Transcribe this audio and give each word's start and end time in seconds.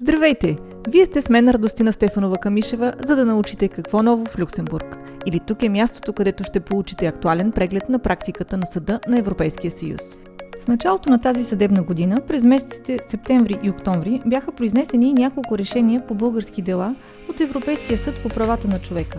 Здравейте! 0.00 0.56
Вие 0.88 1.06
сте 1.06 1.20
с 1.20 1.28
мен 1.28 1.48
Радостина 1.48 1.92
Стефанова 1.92 2.36
Камишева, 2.36 2.92
за 2.98 3.16
да 3.16 3.24
научите 3.24 3.68
какво 3.68 4.02
ново 4.02 4.24
в 4.24 4.38
Люксембург. 4.38 4.96
Или 5.26 5.40
тук 5.40 5.62
е 5.62 5.68
мястото, 5.68 6.12
където 6.12 6.44
ще 6.44 6.60
получите 6.60 7.06
актуален 7.06 7.52
преглед 7.52 7.88
на 7.88 7.98
практиката 7.98 8.56
на 8.56 8.66
Съда 8.66 9.00
на 9.08 9.18
Европейския 9.18 9.70
съюз. 9.70 10.18
В 10.64 10.68
началото 10.68 11.10
на 11.10 11.20
тази 11.20 11.44
съдебна 11.44 11.82
година, 11.82 12.20
през 12.28 12.44
месеците 12.44 12.98
септември 13.08 13.58
и 13.62 13.70
октомври, 13.70 14.22
бяха 14.26 14.52
произнесени 14.52 15.12
няколко 15.12 15.58
решения 15.58 16.06
по 16.06 16.14
български 16.14 16.62
дела 16.62 16.94
от 17.30 17.40
Европейския 17.40 17.98
съд 17.98 18.14
по 18.22 18.28
правата 18.28 18.68
на 18.68 18.78
човека. 18.78 19.18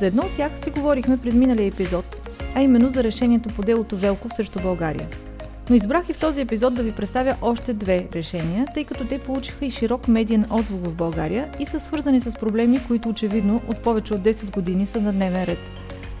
За 0.00 0.06
едно 0.06 0.22
от 0.22 0.36
тях 0.36 0.60
си 0.60 0.70
говорихме 0.70 1.16
през 1.16 1.34
миналия 1.34 1.66
епизод, 1.66 2.16
а 2.54 2.62
именно 2.62 2.90
за 2.90 3.04
решението 3.04 3.54
по 3.54 3.62
делото 3.62 3.96
Велков 3.96 4.34
срещу 4.34 4.62
България– 4.62 5.08
но 5.70 5.76
избрах 5.76 6.08
и 6.08 6.12
в 6.12 6.18
този 6.18 6.40
епизод 6.40 6.74
да 6.74 6.82
ви 6.82 6.92
представя 6.92 7.36
още 7.42 7.74
две 7.74 8.08
решения, 8.14 8.66
тъй 8.74 8.84
като 8.84 9.04
те 9.04 9.18
получиха 9.18 9.66
и 9.66 9.70
широк 9.70 10.08
медиен 10.08 10.46
отзвук 10.50 10.84
в 10.84 10.94
България 10.94 11.48
и 11.58 11.66
са 11.66 11.80
свързани 11.80 12.20
с 12.20 12.32
проблеми, 12.32 12.80
които 12.88 13.08
очевидно 13.08 13.60
от 13.68 13.78
повече 13.78 14.14
от 14.14 14.20
10 14.20 14.50
години 14.50 14.86
са 14.86 15.00
на 15.00 15.12
дневен 15.12 15.44
ред, 15.44 15.58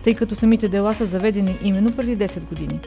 тъй 0.04 0.14
като 0.14 0.34
самите 0.34 0.68
дела 0.68 0.94
са 0.94 1.06
заведени 1.06 1.58
именно 1.64 1.96
преди 1.96 2.18
10 2.18 2.48
години. 2.48 2.80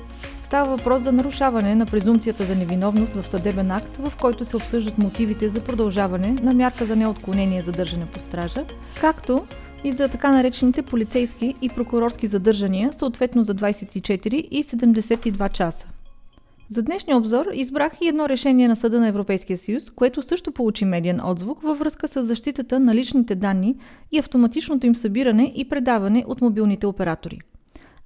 Става 0.44 0.76
въпрос 0.78 1.02
за 1.02 1.12
нарушаване 1.12 1.76
на 1.76 1.86
презумпцията 1.86 2.46
за 2.46 2.56
невиновност 2.56 3.14
в 3.14 3.28
съдебен 3.28 3.72
акт, 3.72 3.98
в 3.98 4.14
който 4.22 4.46
се 4.46 4.56
обсъждат 4.56 4.98
мотивите 4.98 5.50
за 5.50 5.60
продължаване 5.60 6.36
на 6.42 6.54
мярка 6.54 6.86
за 6.86 6.96
неотклонение 6.96 7.62
задържане 7.62 8.06
по 8.06 8.20
стража, 8.20 8.66
както 9.02 9.46
и 9.84 9.92
за 9.92 10.10
така 10.10 10.32
наречените 10.32 10.82
полицейски 10.82 11.56
и 11.62 11.70
прокурорски 11.70 12.28
задържания, 12.28 12.94
съответно 12.94 13.44
за 13.44 13.56
24 13.56 14.34
и 14.34 14.64
72 14.64 15.52
часа. 15.52 15.88
За 16.70 16.84
днешния 16.84 17.18
обзор 17.18 17.46
избрах 17.54 17.94
и 18.02 18.08
едно 18.08 18.30
решение 18.30 18.68
на 18.68 18.76
Съда 18.76 19.00
на 19.00 19.08
Европейския 19.08 19.58
съюз, 19.58 19.92
което 19.92 20.22
също 20.22 20.52
получи 20.52 20.86
медиен 20.86 21.22
отзвук 21.26 21.62
във 21.62 21.80
връзка 21.80 22.08
с 22.08 22.24
защитата 22.24 22.80
на 22.80 22.96
личните 22.96 23.36
данни 23.36 23.76
и 24.12 24.20
автоматичното 24.20 24.88
им 24.88 24.96
събиране 24.96 25.54
и 25.56 25.70
предаване 25.70 26.24
от 26.28 26.42
мобилните 26.42 26.88
оператори. 26.88 27.42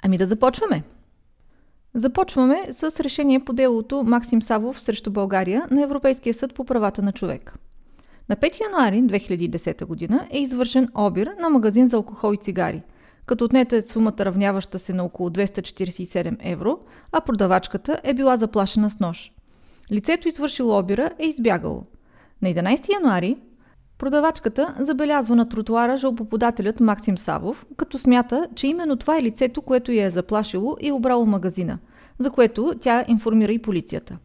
Ами 0.03 0.17
да 0.17 0.25
започваме! 0.25 0.83
Започваме 1.93 2.67
с 2.69 2.99
решение 2.99 3.39
по 3.39 3.53
делото 3.53 4.03
Максим 4.03 4.41
Савов 4.41 4.81
срещу 4.81 5.11
България 5.11 5.67
на 5.71 5.83
Европейския 5.83 6.33
съд 6.33 6.53
по 6.53 6.65
правата 6.65 7.01
на 7.01 7.11
човека. 7.11 7.53
На 8.29 8.35
5 8.35 8.61
януари 8.61 9.03
2010 9.03 10.09
г. 10.09 10.27
е 10.31 10.39
извършен 10.39 10.87
обир 10.95 11.31
на 11.41 11.49
магазин 11.49 11.87
за 11.87 11.95
алкохол 11.95 12.33
и 12.33 12.37
цигари– 12.37 12.81
като 13.29 13.45
отнете 13.45 13.87
сумата 13.87 14.13
равняваща 14.19 14.79
се 14.79 14.93
на 14.93 15.03
около 15.03 15.29
247 15.29 16.37
евро, 16.39 16.79
а 17.11 17.21
продавачката 17.21 17.99
е 18.03 18.13
била 18.13 18.35
заплашена 18.35 18.89
с 18.89 18.99
нож. 18.99 19.31
Лицето 19.91 20.27
извършило 20.27 20.79
обира 20.79 21.09
е 21.19 21.25
избягало. 21.25 21.83
На 22.41 22.49
11 22.49 22.93
януари 22.93 23.37
продавачката 23.97 24.75
забелязва 24.79 25.35
на 25.35 25.49
тротуара 25.49 25.97
жалбоподателят 25.97 26.79
Максим 26.79 27.17
Савов, 27.17 27.65
като 27.77 27.97
смята, 27.97 28.47
че 28.55 28.67
именно 28.67 28.95
това 28.95 29.17
е 29.17 29.23
лицето, 29.23 29.61
което 29.61 29.91
я 29.91 30.05
е 30.05 30.09
заплашило 30.09 30.77
и 30.81 30.91
обрало 30.91 31.25
магазина, 31.25 31.79
за 32.19 32.31
което 32.31 32.73
тя 32.81 33.05
информира 33.07 33.51
и 33.51 33.61
полицията. 33.61 34.17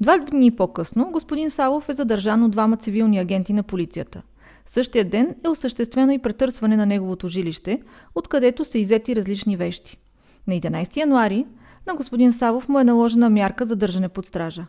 Два 0.00 0.18
дни 0.18 0.50
по-късно 0.50 1.10
господин 1.10 1.50
Савов 1.50 1.88
е 1.88 1.92
задържан 1.92 2.44
от 2.44 2.50
двама 2.50 2.76
цивилни 2.76 3.18
агенти 3.18 3.52
на 3.52 3.62
полицията– 3.62 4.22
Същия 4.66 5.04
ден 5.04 5.34
е 5.44 5.48
осъществено 5.48 6.12
и 6.12 6.18
претърсване 6.18 6.76
на 6.76 6.86
неговото 6.86 7.28
жилище, 7.28 7.82
откъдето 8.14 8.64
са 8.64 8.78
иззети 8.78 9.16
различни 9.16 9.56
вещи. 9.56 9.98
На 10.46 10.54
11 10.54 10.96
януари 10.96 11.46
на 11.86 11.94
господин 11.94 12.32
Савов 12.32 12.68
му 12.68 12.80
е 12.80 12.84
наложена 12.84 13.30
мярка 13.30 13.64
за 13.64 13.76
държане 13.76 14.08
под 14.08 14.26
стража. 14.26 14.66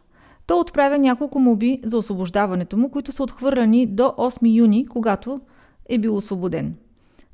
Той 0.48 0.60
отправя 0.60 0.98
няколко 0.98 1.40
моби 1.40 1.80
за 1.84 1.98
освобождаването 1.98 2.78
му, 2.78 2.90
които 2.90 3.12
са 3.12 3.24
отхвърляни 3.24 3.86
до 3.86 4.04
8 4.04 4.56
юни, 4.56 4.86
когато 4.86 5.42
е 5.90 5.98
бил 5.98 6.16
освободен. 6.16 6.76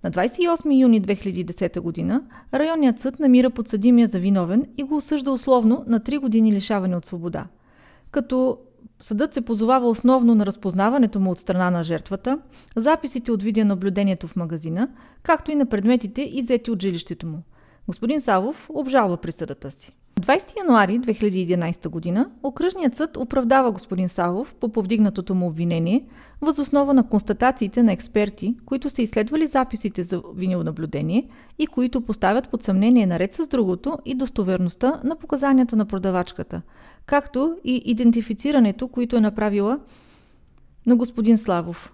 На 0.03 0.11
28 0.11 0.81
юни 0.81 1.01
2010 1.01 2.09
г. 2.09 2.21
районният 2.53 2.99
съд 2.99 3.19
намира 3.19 3.49
подсъдимия 3.49 4.07
за 4.07 4.19
виновен 4.19 4.65
и 4.77 4.83
го 4.83 4.95
осъжда 4.95 5.31
условно 5.31 5.83
на 5.87 5.99
3 5.99 6.19
години 6.19 6.53
лишаване 6.53 6.95
от 6.95 7.05
свобода. 7.05 7.47
Като 8.11 8.57
Съдът 9.03 9.33
се 9.33 9.41
позовава 9.41 9.89
основно 9.89 10.35
на 10.35 10.45
разпознаването 10.45 11.19
му 11.19 11.31
от 11.31 11.39
страна 11.39 11.69
на 11.71 11.83
жертвата, 11.83 12.39
записите 12.75 13.31
от 13.31 13.43
видеонаблюдението 13.43 14.27
в 14.27 14.35
магазина, 14.35 14.87
както 15.23 15.51
и 15.51 15.55
на 15.55 15.65
предметите, 15.65 16.21
иззети 16.21 16.71
от 16.71 16.81
жилището 16.81 17.27
му. 17.27 17.43
Господин 17.87 18.21
Савов 18.21 18.69
обжалва 18.73 19.17
присъдата 19.17 19.71
си. 19.71 19.91
20 20.21 20.57
януари 20.57 20.99
2011 20.99 22.13
г. 22.15 22.25
Окръжният 22.43 22.97
съд 22.97 23.17
оправдава 23.17 23.71
господин 23.71 24.09
Савов 24.09 24.53
по 24.53 24.69
повдигнатото 24.69 25.35
му 25.35 25.47
обвинение 25.47 26.05
възоснова 26.41 26.93
на 26.93 27.09
констатациите 27.09 27.83
на 27.83 27.91
експерти, 27.91 28.55
които 28.65 28.89
са 28.89 29.01
изследвали 29.01 29.47
записите 29.47 30.03
за 30.03 30.21
видеонаблюдение 30.35 31.23
и 31.59 31.67
които 31.67 32.01
поставят 32.01 32.49
под 32.49 32.63
съмнение 32.63 33.05
наред 33.05 33.33
с 33.33 33.47
другото 33.47 33.97
и 34.05 34.15
достоверността 34.15 35.01
на 35.03 35.15
показанията 35.15 35.75
на 35.75 35.85
продавачката, 35.85 36.61
както 37.05 37.57
и 37.63 37.75
идентифицирането, 37.85 38.87
което 38.87 39.15
е 39.15 39.21
направила 39.21 39.79
на 40.85 40.95
господин 40.95 41.37
Славов. 41.37 41.93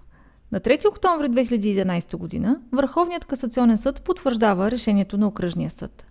На 0.51 0.59
3 0.59 0.89
октомври 0.89 1.27
2011 1.27 2.43
г. 2.43 2.55
Върховният 2.71 3.25
касационен 3.25 3.77
съд 3.77 4.01
потвърждава 4.01 4.71
решението 4.71 5.17
на 5.17 5.27
Окръжния 5.27 5.69
съд. 5.69 6.05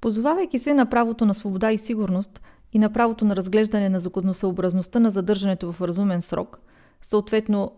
Позовавайки 0.00 0.58
се 0.58 0.74
на 0.74 0.86
правото 0.86 1.24
на 1.24 1.34
свобода 1.34 1.72
и 1.72 1.78
сигурност 1.78 2.40
и 2.72 2.78
на 2.78 2.92
правото 2.92 3.24
на 3.24 3.36
разглеждане 3.36 3.88
на 3.88 4.00
законосъобразността 4.00 5.00
на 5.00 5.10
задържането 5.10 5.72
в 5.72 5.80
разумен 5.80 6.22
срок, 6.22 6.58
съответно 7.02 7.72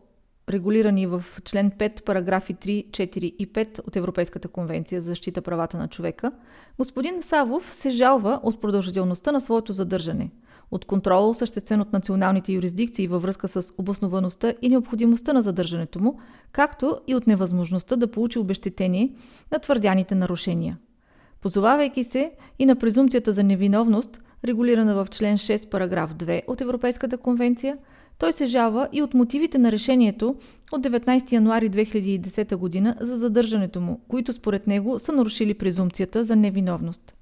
регулирани 0.48 1.06
в 1.06 1.24
член 1.44 1.70
5, 1.70 2.04
параграфи 2.04 2.54
3, 2.54 2.90
4 2.90 3.18
и 3.18 3.52
5 3.52 3.86
от 3.86 3.96
Европейската 3.96 4.48
конвенция 4.48 5.00
за 5.00 5.06
защита 5.06 5.42
правата 5.42 5.76
на 5.76 5.88
човека, 5.88 6.32
господин 6.78 7.22
Савов 7.22 7.72
се 7.72 7.90
жалва 7.90 8.40
от 8.42 8.60
продължителността 8.60 9.32
на 9.32 9.40
своето 9.40 9.72
задържане, 9.72 10.30
от 10.70 10.84
контрола, 10.84 11.28
осъществен 11.28 11.80
от 11.80 11.92
националните 11.92 12.52
юрисдикции 12.52 13.08
във 13.08 13.22
връзка 13.22 13.48
с 13.48 13.72
обосноваността 13.78 14.54
и 14.62 14.68
необходимостта 14.68 15.32
на 15.32 15.42
задържането 15.42 16.02
му, 16.02 16.18
както 16.52 17.00
и 17.06 17.14
от 17.14 17.26
невъзможността 17.26 17.96
да 17.96 18.10
получи 18.10 18.38
обещетение 18.38 19.12
на 19.52 19.58
твърдяните 19.58 20.14
нарушения– 20.14 20.78
позовавайки 21.40 22.04
се 22.04 22.32
и 22.58 22.66
на 22.66 22.76
презумцията 22.76 23.32
за 23.32 23.42
невиновност, 23.42 24.20
регулирана 24.44 24.94
в 24.94 25.06
член 25.10 25.38
6, 25.38 25.68
параграф 25.68 26.14
2 26.14 26.42
от 26.46 26.60
Европейската 26.60 27.18
конвенция, 27.18 27.78
той 28.18 28.32
се 28.32 28.46
жава 28.46 28.88
и 28.92 29.02
от 29.02 29.14
мотивите 29.14 29.58
на 29.58 29.72
решението 29.72 30.36
от 30.72 30.82
19 30.82 31.32
януари 31.32 31.70
2010 31.70 32.84
г. 32.84 33.04
за 33.06 33.16
задържането 33.16 33.80
му, 33.80 34.00
които 34.08 34.32
според 34.32 34.66
него 34.66 34.98
са 34.98 35.12
нарушили 35.12 35.54
презумцията 35.54 36.24
за 36.24 36.36
невиновност. 36.36 37.14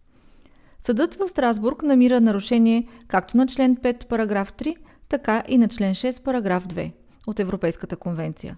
Съдът 0.88 1.14
в 1.14 1.28
Страсбург 1.28 1.82
намира 1.82 2.20
нарушение 2.20 2.86
както 3.08 3.36
на 3.36 3.46
член 3.46 3.76
5, 3.76 4.06
параграф 4.06 4.52
3, 4.52 4.76
така 5.08 5.42
и 5.48 5.58
на 5.58 5.68
член 5.68 5.94
6, 5.94 6.22
параграф 6.22 6.66
2 6.66 6.92
от 7.26 7.40
Европейската 7.40 7.96
конвенция. 7.96 8.56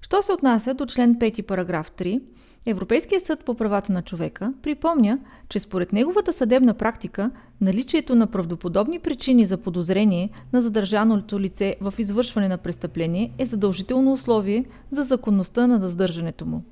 Що 0.00 0.22
се 0.22 0.32
отнася 0.32 0.74
до 0.74 0.86
член 0.86 1.16
5, 1.16 1.42
параграф 1.42 1.92
3, 1.92 2.22
Европейския 2.66 3.20
съд 3.20 3.44
по 3.44 3.54
правата 3.54 3.92
на 3.92 4.02
човека 4.02 4.52
припомня, 4.62 5.18
че 5.48 5.60
според 5.60 5.92
неговата 5.92 6.32
съдебна 6.32 6.74
практика 6.74 7.30
наличието 7.60 8.14
на 8.14 8.26
правдоподобни 8.26 8.98
причини 8.98 9.46
за 9.46 9.56
подозрение 9.56 10.30
на 10.52 10.62
задържаното 10.62 11.40
лице 11.40 11.76
в 11.80 11.94
извършване 11.98 12.48
на 12.48 12.58
престъпление 12.58 13.32
е 13.38 13.46
задължително 13.46 14.12
условие 14.12 14.64
за 14.90 15.02
законността 15.02 15.66
на 15.66 15.88
задържането 15.88 16.46
му. 16.46 16.62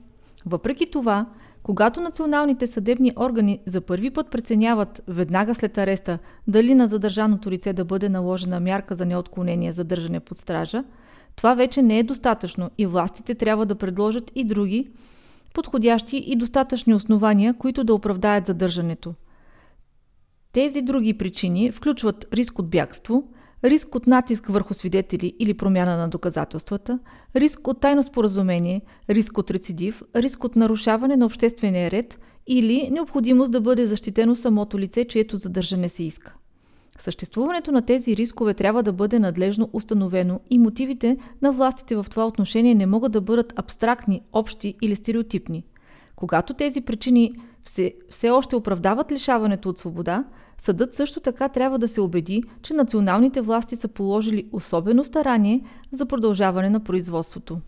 Въпреки 0.47 0.91
това, 0.91 1.27
когато 1.69 2.01
националните 2.01 2.67
съдебни 2.67 3.13
органи 3.17 3.61
за 3.67 3.81
първи 3.81 4.11
път 4.11 4.31
преценяват 4.31 5.03
веднага 5.09 5.55
след 5.55 5.79
ареста 5.79 6.19
дали 6.47 6.75
на 6.75 6.89
задържаното 6.89 7.51
лице 7.51 7.73
да 7.73 7.85
бъде 7.85 8.09
наложена 8.09 8.61
мярка 8.61 8.97
за 8.97 9.07
неотклонение 9.07 9.73
задържане 9.73 10.21
под 10.21 10.39
стража, 10.39 10.85
това 11.37 11.55
вече 11.55 11.83
не 11.83 11.99
е 11.99 12.03
достатъчно 12.03 12.71
и 12.79 12.87
властите 12.87 13.35
трябва 13.35 13.67
да 13.67 13.75
предложат 13.75 14.33
и 14.35 14.45
други, 14.45 14.89
подходящи 15.55 16.17
и 16.17 16.37
достатъчни 16.37 16.95
основания, 16.95 17.55
които 17.55 17.85
да 17.85 17.95
оправдаят 17.95 18.47
задържането. 18.47 19.15
Тези 20.53 20.83
други 20.83 21.19
причини 21.19 21.73
включват 21.73 22.27
риск 22.33 22.59
от 22.59 22.71
бягство, 22.71 23.25
риск 23.65 23.95
от 23.95 24.07
натиск 24.07 24.47
върху 24.49 24.75
свидетели 24.75 25.35
или 25.39 25.55
промяна 25.55 25.97
на 25.97 26.09
доказателствата, 26.09 26.99
риск 27.37 27.69
от 27.69 27.81
тайно 27.81 28.03
споразумение, 28.03 28.83
риск 29.11 29.39
от 29.39 29.51
рецидив, 29.51 30.03
риск 30.17 30.45
от 30.45 30.57
нарушаване 30.57 31.17
на 31.17 31.27
обществения 31.27 31.91
ред 31.91 32.19
или 32.47 32.89
необходимост 32.93 33.53
да 33.53 33.61
бъде 33.61 33.87
защитено 33.87 34.37
самото 34.37 34.79
лице, 34.79 35.05
чието 35.05 35.37
задържане 35.37 35.89
се 35.89 36.03
иска. 36.03 36.35
Съществуването 36.99 37.73
на 37.73 37.83
тези 37.83 38.17
рискове 38.17 38.55
трябва 38.55 38.83
да 38.83 38.93
бъде 38.93 39.19
надлежно 39.19 39.71
установено 39.73 40.41
и 40.51 40.59
мотивите 40.59 41.17
на 41.43 41.53
властите 41.53 41.97
в 41.97 42.07
това 42.11 42.27
отношение 42.27 42.75
не 42.75 42.87
могат 42.87 43.13
да 43.13 43.21
бъдат 43.21 43.53
абстрактни, 43.57 44.23
общи 44.33 44.75
или 44.83 44.97
стереотипни. 44.97 45.65
Когато 46.17 46.55
тези 46.55 46.81
причини 46.81 47.33
все, 47.65 47.95
все 48.11 48.31
още 48.31 48.57
оправдават 48.57 49.13
лишаването 49.13 49.69
от 49.69 49.79
свобода, 49.79 50.25
съдът 50.59 50.95
също 50.95 51.21
така 51.21 51.49
трябва 51.49 51.79
да 51.79 51.89
се 51.89 52.01
убеди, 52.01 52.43
че 52.63 52.75
националните 52.75 53.41
власти 53.41 53.77
са 53.77 53.89
положили 53.89 54.49
особено 54.53 55.05
старание 55.05 55.61
за 55.93 56.07
продължаване 56.07 56.71
на 56.71 56.81
производството. 56.81 57.59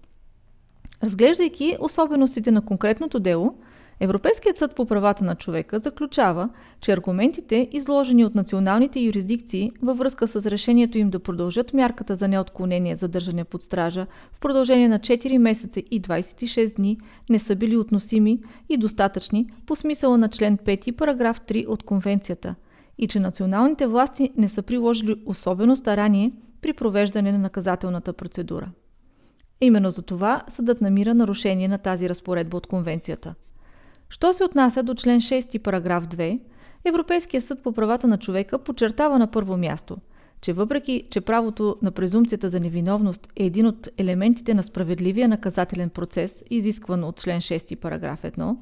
Разглеждайки 1.02 1.76
особеностите 1.80 2.50
на 2.50 2.64
конкретното 2.64 3.20
дело, 3.20 3.54
Европейският 4.02 4.58
съд 4.58 4.74
по 4.74 4.86
правата 4.86 5.24
на 5.24 5.34
човека 5.34 5.78
заключава, 5.78 6.48
че 6.80 6.92
аргументите, 6.92 7.68
изложени 7.72 8.24
от 8.24 8.34
националните 8.34 9.00
юрисдикции 9.00 9.70
във 9.82 9.98
връзка 9.98 10.28
с 10.28 10.50
решението 10.50 10.98
им 10.98 11.10
да 11.10 11.18
продължат 11.18 11.74
мярката 11.74 12.16
за 12.16 12.28
неотклонение 12.28 12.96
за 12.96 13.08
държане 13.08 13.44
под 13.44 13.62
стража 13.62 14.06
в 14.32 14.40
продължение 14.40 14.88
на 14.88 14.98
4 14.98 15.38
месеца 15.38 15.80
и 15.90 16.02
26 16.02 16.76
дни, 16.76 16.98
не 17.30 17.38
са 17.38 17.56
били 17.56 17.76
относими 17.76 18.38
и 18.68 18.76
достатъчни 18.76 19.46
по 19.66 19.76
смисъла 19.76 20.18
на 20.18 20.28
член 20.28 20.58
5, 20.58 20.96
параграф 20.96 21.40
3 21.40 21.68
от 21.68 21.82
Конвенцията 21.82 22.54
и 23.00 23.06
че 23.06 23.20
националните 23.20 23.86
власти 23.86 24.30
не 24.36 24.48
са 24.48 24.62
приложили 24.62 25.22
особено 25.26 25.76
старание 25.76 26.32
при 26.60 26.72
провеждане 26.72 27.32
на 27.32 27.38
наказателната 27.38 28.12
процедура. 28.12 28.70
Именно 29.60 29.90
за 29.90 30.02
това 30.02 30.42
съдът 30.48 30.80
намира 30.80 31.14
нарушение 31.14 31.68
на 31.68 31.78
тази 31.78 32.08
разпоредба 32.08 32.56
от 32.56 32.66
Конвенцията– 32.66 33.34
Що 34.10 34.32
се 34.32 34.44
отнася 34.44 34.82
до 34.82 34.94
член 34.94 35.20
6 35.20 35.58
параграф 35.58 36.06
2, 36.06 36.40
Европейския 36.84 37.40
съд 37.40 37.62
по 37.62 37.72
правата 37.72 38.06
на 38.06 38.18
човека 38.18 38.58
подчертава 38.58 39.18
на 39.18 39.30
първо 39.30 39.56
място, 39.56 39.96
че 40.40 40.52
въпреки, 40.52 41.06
че 41.10 41.20
правото 41.20 41.76
на 41.82 41.90
презумпцията 41.90 42.48
за 42.48 42.60
невиновност 42.60 43.28
е 43.36 43.44
един 43.44 43.66
от 43.66 43.88
елементите 43.98 44.54
на 44.54 44.62
справедливия 44.62 45.28
наказателен 45.28 45.90
процес, 45.90 46.44
изискван 46.50 47.04
от 47.04 47.16
член 47.16 47.40
6 47.40 47.76
параграф 47.76 48.22
1, 48.22 48.56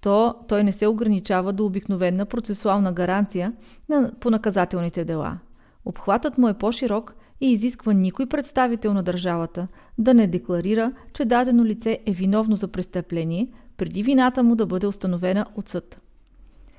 то 0.00 0.34
той 0.48 0.64
не 0.64 0.72
се 0.72 0.86
ограничава 0.86 1.52
до 1.52 1.66
обикновена 1.66 2.26
процесуална 2.26 2.92
гаранция 2.92 3.52
на, 3.88 4.12
по 4.20 4.30
наказателните 4.30 5.04
дела. 5.04 5.38
Обхватът 5.84 6.38
му 6.38 6.48
е 6.48 6.54
по-широк 6.54 7.14
и 7.40 7.52
изисква 7.52 7.92
никой 7.92 8.26
представител 8.26 8.94
на 8.94 9.02
държавата 9.02 9.68
да 9.98 10.14
не 10.14 10.26
декларира, 10.26 10.92
че 11.12 11.24
дадено 11.24 11.64
лице 11.64 11.98
е 12.06 12.12
виновно 12.12 12.56
за 12.56 12.68
престъпление, 12.68 13.48
преди 13.76 14.02
вината 14.02 14.42
му 14.42 14.56
да 14.56 14.66
бъде 14.66 14.86
установена 14.86 15.46
от 15.54 15.68
съд. 15.68 16.00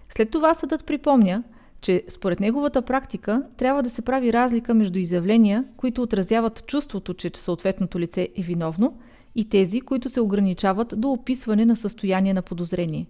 След 0.10 0.32
това 0.32 0.54
съдът 0.54 0.86
припомня, 0.86 1.44
че 1.82 2.04
според 2.10 2.40
неговата 2.40 2.82
практика 2.82 3.44
трябва 3.58 3.84
да 3.84 3.90
се 3.90 4.02
прави 4.02 4.34
разлика 4.34 4.74
между 4.74 5.00
изявления, 5.00 5.66
които 5.78 6.02
отразяват 6.02 6.66
чувството, 6.68 7.14
че 7.14 7.32
съответното 7.34 8.00
лице 8.00 8.30
е 8.38 8.42
виновно, 8.42 8.98
и 9.36 9.50
тези, 9.50 9.82
които 9.82 10.10
се 10.10 10.22
ограничават 10.22 10.94
до 10.98 11.12
описване 11.12 11.66
на 11.66 11.76
състояние 11.76 12.34
на 12.34 12.42
подозрение. 12.42 13.08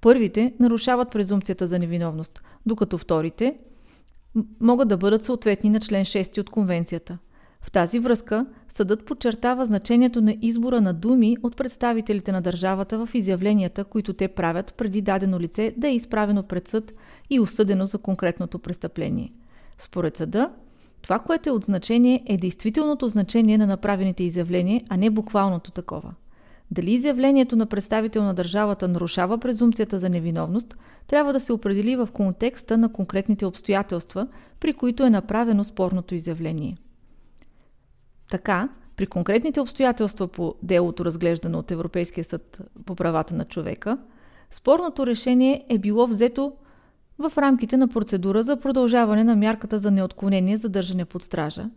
Първите 0.00 0.54
нарушават 0.60 1.10
презумпцията 1.10 1.66
за 1.66 1.78
невиновност, 1.78 2.42
докато 2.66 2.98
вторите 2.98 3.56
могат 4.60 4.88
да 4.88 4.96
бъдат 4.96 5.24
съответни 5.24 5.70
на 5.70 5.80
член 5.80 6.04
6 6.04 6.40
от 6.40 6.50
Конвенцията. 6.50 7.18
В 7.62 7.70
тази 7.70 7.98
връзка 7.98 8.46
съдът 8.68 9.06
подчертава 9.06 9.66
значението 9.66 10.20
на 10.20 10.36
избора 10.42 10.80
на 10.80 10.94
думи 10.94 11.36
от 11.42 11.56
представителите 11.56 12.32
на 12.32 12.42
държавата 12.42 13.06
в 13.06 13.14
изявленията, 13.14 13.84
които 13.84 14.12
те 14.12 14.28
правят 14.28 14.74
преди 14.74 15.02
дадено 15.02 15.40
лице 15.40 15.74
да 15.76 15.88
е 15.88 15.94
изправено 15.94 16.42
пред 16.42 16.68
съд 16.68 16.92
и 17.30 17.40
осъдено 17.40 17.86
за 17.86 17.98
конкретното 17.98 18.58
престъпление. 18.58 19.32
Според 19.78 20.16
съда, 20.16 20.50
това, 21.06 21.18
което 21.18 21.48
е 21.48 21.52
от 21.52 21.64
значение, 21.64 22.22
е 22.26 22.36
действителното 22.36 23.08
значение 23.08 23.58
на 23.58 23.66
направените 23.66 24.22
изявления, 24.22 24.82
а 24.88 24.96
не 24.96 25.10
буквалното 25.10 25.70
такова. 25.70 26.14
Дали 26.70 26.92
изявлението 26.92 27.56
на 27.56 27.66
представител 27.66 28.24
на 28.24 28.34
държавата 28.34 28.88
нарушава 28.88 29.38
презумпцията 29.38 29.98
за 29.98 30.10
невиновност, 30.10 30.76
трябва 31.06 31.32
да 31.32 31.40
се 31.40 31.52
определи 31.52 31.96
в 31.96 32.08
контекста 32.12 32.78
на 32.78 32.92
конкретните 32.92 33.46
обстоятелства, 33.46 34.28
при 34.60 34.72
които 34.72 35.02
е 35.02 35.10
направено 35.10 35.64
спорното 35.64 36.14
изявление. 36.14 36.76
Така, 38.30 38.68
при 38.96 39.06
конкретните 39.06 39.60
обстоятелства 39.60 40.28
по 40.28 40.54
делото, 40.62 41.04
разглеждано 41.04 41.58
от 41.58 41.70
Европейския 41.70 42.24
съд 42.24 42.60
по 42.86 42.94
правата 42.96 43.34
на 43.34 43.44
човека, 43.44 43.98
спорното 44.50 45.06
решение 45.06 45.66
е 45.68 45.78
било 45.78 46.06
взето 46.06 46.52
в 47.18 47.32
рамките 47.38 47.76
на 47.76 47.88
процедура 47.88 48.42
за 48.42 48.56
продължаване 48.56 49.24
на 49.24 49.36
мярката 49.36 49.78
за 49.78 49.90
неотклонение 49.90 50.56
за 50.56 50.68
държане 50.68 51.04
под 51.04 51.22
стража, 51.22 51.70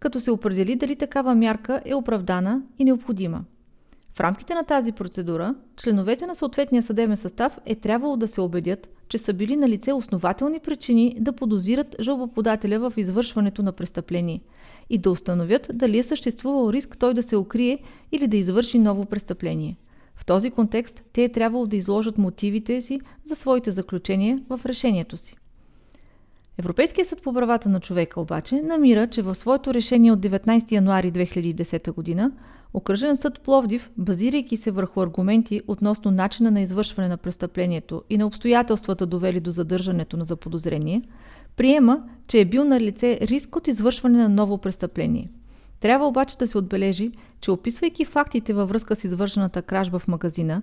като 0.00 0.20
се 0.20 0.30
определи 0.30 0.76
дали 0.76 0.96
такава 0.96 1.34
мярка 1.34 1.82
е 1.84 1.94
оправдана 1.94 2.62
и 2.78 2.84
необходима. 2.84 3.44
В 4.14 4.20
рамките 4.20 4.54
на 4.54 4.64
тази 4.64 4.92
процедура, 4.92 5.54
членовете 5.76 6.26
на 6.26 6.34
съответния 6.34 6.82
съдебен 6.82 7.16
състав 7.16 7.58
е 7.66 7.74
трябвало 7.74 8.16
да 8.16 8.28
се 8.28 8.40
убедят, 8.40 8.88
че 9.08 9.18
са 9.18 9.32
били 9.32 9.56
на 9.56 9.68
лице 9.68 9.92
основателни 9.92 10.60
причини 10.60 11.16
да 11.20 11.32
подозират 11.32 11.96
жалбоподателя 12.00 12.78
в 12.78 12.92
извършването 12.96 13.62
на 13.62 13.72
престъпление– 13.72 14.40
и 14.90 14.98
да 14.98 15.10
установят 15.10 15.70
дали 15.74 15.98
е 15.98 16.02
съществувал 16.02 16.72
риск 16.72 16.98
той 16.98 17.14
да 17.14 17.22
се 17.22 17.36
укрие 17.36 17.78
или 18.12 18.26
да 18.26 18.36
извърши 18.36 18.78
ново 18.78 19.04
престъпление. 19.04 19.76
В 20.18 20.24
този 20.24 20.50
контекст 20.50 21.02
те 21.12 21.24
е 21.24 21.28
трябвало 21.28 21.66
да 21.66 21.76
изложат 21.76 22.18
мотивите 22.18 22.82
си 22.82 23.00
за 23.24 23.36
своите 23.36 23.72
заключения 23.72 24.38
в 24.48 24.60
решението 24.66 25.16
си. 25.16 25.36
Европейския 26.58 27.04
съд 27.04 27.22
по 27.22 27.32
правата 27.32 27.68
на 27.68 27.80
човека 27.80 28.20
обаче 28.20 28.62
намира, 28.62 29.06
че 29.06 29.22
в 29.22 29.34
своето 29.34 29.74
решение 29.74 30.12
от 30.12 30.20
19 30.20 30.72
януари 30.72 31.12
2010 31.12 32.16
г. 32.16 32.30
Окръжен 32.74 33.16
съд 33.16 33.40
Пловдив, 33.40 33.90
базирайки 33.96 34.56
се 34.56 34.70
върху 34.70 35.00
аргументи 35.00 35.60
относно 35.66 36.10
начина 36.10 36.50
на 36.50 36.60
извършване 36.60 37.08
на 37.08 37.16
престъплението 37.16 38.02
и 38.10 38.16
на 38.16 38.26
обстоятелствата 38.26 39.06
довели 39.06 39.40
до 39.40 39.50
задържането 39.50 40.16
на 40.16 40.24
заподозрение, 40.24 41.02
Приема, 41.58 42.02
че 42.28 42.40
е 42.40 42.44
бил 42.44 42.64
на 42.64 42.80
лице 42.80 43.18
риск 43.22 43.56
от 43.56 43.68
извършване 43.68 44.18
на 44.18 44.28
ново 44.28 44.58
престъпление. 44.58 45.30
Трябва 45.80 46.06
обаче 46.06 46.38
да 46.38 46.46
се 46.46 46.58
отбележи, 46.58 47.12
че 47.40 47.50
описвайки 47.50 48.04
фактите 48.04 48.52
във 48.52 48.68
връзка 48.68 48.96
с 48.96 49.04
извършената 49.04 49.62
кражба 49.62 49.98
в 49.98 50.08
магазина 50.08 50.62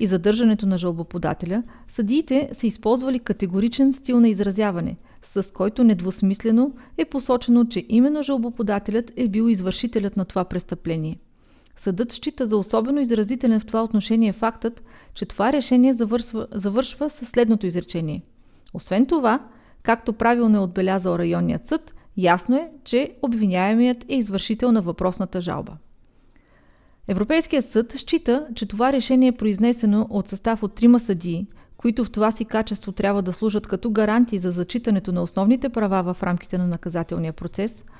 и 0.00 0.06
задържането 0.06 0.66
на 0.66 0.78
жалбоподателя, 0.78 1.62
съдиите 1.88 2.50
са 2.52 2.66
използвали 2.66 3.18
категоричен 3.18 3.92
стил 3.92 4.20
на 4.20 4.28
изразяване, 4.28 4.96
с 5.22 5.52
който 5.52 5.84
недвусмислено 5.84 6.72
е 6.98 7.04
посочено, 7.04 7.64
че 7.64 7.86
именно 7.88 8.22
жалбоподателят 8.22 9.12
е 9.16 9.28
бил 9.28 9.48
извършителят 9.48 10.16
на 10.16 10.24
това 10.24 10.44
престъпление. 10.44 11.18
Съдът 11.76 12.12
счита 12.12 12.46
за 12.46 12.56
особено 12.56 13.00
изразителен 13.00 13.60
в 13.60 13.66
това 13.66 13.84
отношение 13.84 14.32
фактът, 14.32 14.82
че 15.14 15.26
това 15.26 15.52
решение 15.52 15.94
завършва, 15.94 16.46
завършва 16.52 17.10
със 17.10 17.28
следното 17.28 17.66
изречение. 17.66 18.22
Освен 18.74 19.06
това, 19.06 19.40
Както 19.86 20.12
правилно 20.12 20.56
е 20.56 20.60
отбелязал 20.60 21.18
районният 21.18 21.66
съд, 21.66 21.94
ясно 22.16 22.56
е, 22.56 22.70
че 22.84 23.14
обвиняемият 23.22 24.04
е 24.08 24.14
извършител 24.14 24.72
на 24.72 24.82
въпросната 24.82 25.40
жалба. 25.40 25.72
Европейският 27.08 27.64
съд 27.64 27.92
счита, 27.92 28.46
че 28.54 28.66
това 28.66 28.92
решение 28.92 29.28
е 29.28 29.36
произнесено 29.36 30.06
от 30.10 30.28
състав 30.28 30.62
от 30.62 30.74
трима 30.74 31.00
съдии, 31.00 31.46
които 31.76 32.04
в 32.04 32.10
това 32.10 32.30
си 32.30 32.44
качество 32.44 32.92
трябва 32.92 33.22
да 33.22 33.32
служат 33.32 33.66
като 33.66 33.90
гаранти 33.90 34.38
за 34.38 34.50
зачитането 34.50 35.12
на 35.12 35.22
основните 35.22 35.68
права 35.68 36.14
в 36.14 36.22
рамките 36.22 36.58
на 36.58 36.66
наказателния 36.66 37.32
процес– 37.32 37.84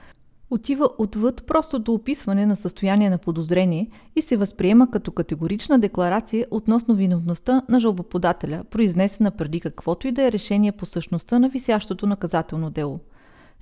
отива 0.50 0.88
отвъд 0.98 1.46
простото 1.46 1.94
описване 1.94 2.46
на 2.46 2.56
състояние 2.56 3.10
на 3.10 3.18
подозрение 3.18 3.90
и 4.16 4.22
се 4.22 4.36
възприема 4.36 4.90
като 4.90 5.12
категорична 5.12 5.78
декларация 5.78 6.46
относно 6.50 6.94
виновността 6.94 7.62
на 7.68 7.80
жалбоподателя, 7.80 8.64
произнесена 8.70 9.30
преди 9.30 9.60
каквото 9.60 10.08
и 10.08 10.12
да 10.12 10.22
е 10.22 10.32
решение 10.32 10.72
по 10.72 10.86
същността 10.86 11.38
на 11.38 11.48
висящото 11.48 12.06
наказателно 12.06 12.70
дело. 12.70 13.00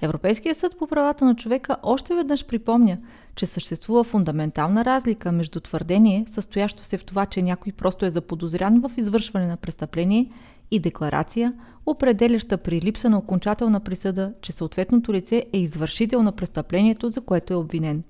Европейският 0.02 0.56
съд 0.56 0.78
по 0.78 0.86
правата 0.86 1.24
на 1.24 1.36
човека 1.36 1.76
още 1.82 2.14
веднъж 2.14 2.46
припомня, 2.46 2.98
че 3.34 3.46
съществува 3.46 4.04
фундаментална 4.04 4.84
разлика 4.84 5.32
между 5.32 5.60
твърдение, 5.60 6.24
състоящо 6.28 6.84
се 6.84 6.98
в 6.98 7.04
това, 7.04 7.26
че 7.26 7.42
някой 7.42 7.72
просто 7.72 8.06
е 8.06 8.10
заподозрян 8.10 8.80
в 8.80 8.90
извършване 8.96 9.46
на 9.46 9.56
престъпление 9.56 10.30
и 10.70 10.78
декларация, 10.78 11.52
определяща 11.86 12.58
при 12.58 12.80
липса 12.80 13.10
на 13.10 13.18
окончателна 13.18 13.80
присъда, 13.80 14.32
че 14.40 14.52
съответното 14.52 15.12
лице 15.12 15.44
е 15.52 15.58
извършител 15.58 16.22
на 16.22 16.32
престъплението, 16.32 17.08
за 17.08 17.20
което 17.20 17.52
е 17.52 17.56
обвинен. 17.56 18.02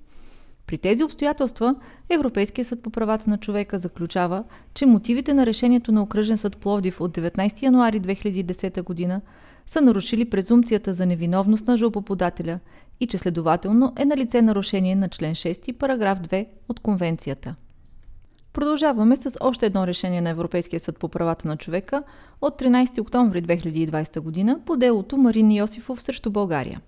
При 0.66 0.78
тези 0.78 1.04
обстоятелства 1.04 1.74
Европейския 2.10 2.64
съд 2.64 2.82
по 2.82 2.90
правата 2.90 3.30
на 3.30 3.38
човека 3.38 3.78
заключава, 3.78 4.44
че 4.74 4.86
мотивите 4.86 5.34
на 5.34 5.46
решението 5.46 5.92
на 5.92 6.02
Окръжен 6.02 6.38
съд 6.38 6.56
Пловдив 6.56 7.00
от 7.00 7.16
19 7.16 7.62
януари 7.62 8.00
2010 8.00 9.08
г. 9.08 9.20
са 9.66 9.80
нарушили 9.80 10.30
презумпцията 10.30 10.94
за 10.94 11.06
невиновност 11.06 11.66
на 11.66 11.76
жалбоподателя 11.76 12.60
и 13.00 13.06
че 13.06 13.18
следователно 13.18 13.92
е 13.96 14.04
на 14.04 14.16
лице 14.16 14.42
нарушение 14.42 14.94
на 14.94 15.08
член 15.08 15.34
6, 15.34 15.72
параграф 15.72 16.18
2 16.18 16.46
от 16.68 16.80
Конвенцията. 16.80 17.54
Продължаваме 18.52 19.16
с 19.16 19.36
още 19.40 19.66
едно 19.66 19.86
решение 19.86 20.20
на 20.20 20.30
Европейския 20.30 20.80
съд 20.80 20.98
по 20.98 21.08
правата 21.08 21.48
на 21.48 21.56
човека 21.56 22.02
от 22.40 22.60
13 22.60 23.00
октомври 23.00 23.42
2020 23.42 24.46
г. 24.46 24.60
по 24.66 24.76
делото 24.76 25.16
Марин 25.16 25.52
Йосифов 25.52 26.02
срещу 26.02 26.30
България. 26.30 26.80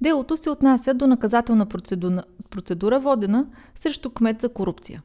Делото 0.00 0.36
се 0.36 0.50
отнася 0.50 0.94
до 0.94 1.06
наказателна 1.06 1.66
процедура, 1.66 2.22
процедура 2.50 3.00
водена 3.00 3.46
срещу 3.74 4.10
кмет 4.10 4.40
за 4.40 4.48
корупция. 4.48 5.02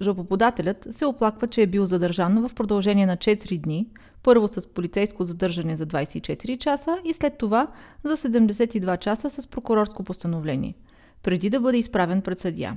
Жалбоподателят 0.00 0.86
се 0.90 1.06
оплаква, 1.06 1.46
че 1.46 1.62
е 1.62 1.66
бил 1.66 1.86
задържан 1.86 2.48
в 2.48 2.54
продължение 2.54 3.06
на 3.06 3.16
4 3.16 3.60
дни, 3.60 3.86
първо 4.26 4.48
с 4.48 4.66
полицейско 4.66 5.24
задържане 5.24 5.76
за 5.76 5.86
24 5.86 6.58
часа 6.58 6.98
и 7.04 7.12
след 7.12 7.38
това 7.38 7.66
за 8.04 8.16
72 8.16 8.98
часа 8.98 9.30
с 9.30 9.46
прокурорско 9.46 10.02
постановление, 10.02 10.74
преди 11.22 11.50
да 11.50 11.60
бъде 11.60 11.78
изправен 11.78 12.22
пред 12.22 12.38
съдия. 12.38 12.76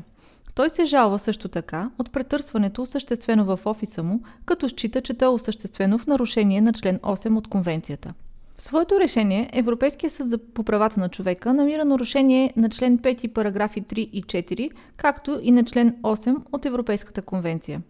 Той 0.56 0.70
се 0.70 0.86
жалва 0.86 1.20
също 1.20 1.48
така 1.48 1.90
от 2.00 2.12
претърсването, 2.12 2.82
осъществено 2.82 3.46
в 3.46 3.60
офиса 3.66 4.04
му, 4.04 4.22
като 4.46 4.70
счита, 4.70 5.02
че 5.02 5.14
то 5.14 5.26
е 5.26 5.28
осъществено 5.28 5.98
в 5.98 6.08
нарушение 6.08 6.62
на 6.62 6.74
член 6.74 7.00
8 7.00 7.38
от 7.38 7.48
конвенцията. 7.48 8.14
В 8.58 8.64
своето 8.64 9.00
решение 9.00 9.50
Европейския 9.54 10.10
съд 10.10 10.30
за 10.30 10.38
по 10.38 10.64
правата 10.64 11.00
на 11.00 11.10
човека 11.10 11.54
намира 11.54 11.86
нарушение 11.86 12.54
на 12.58 12.70
член 12.70 12.98
5 12.98 13.34
параграфи 13.34 13.82
3 13.82 14.00
и 14.00 14.24
4, 14.24 14.72
както 14.98 15.40
и 15.44 15.52
на 15.52 15.64
член 15.64 15.96
8 16.04 16.38
от 16.52 16.66
Европейската 16.66 17.22
конвенция. 17.22 17.82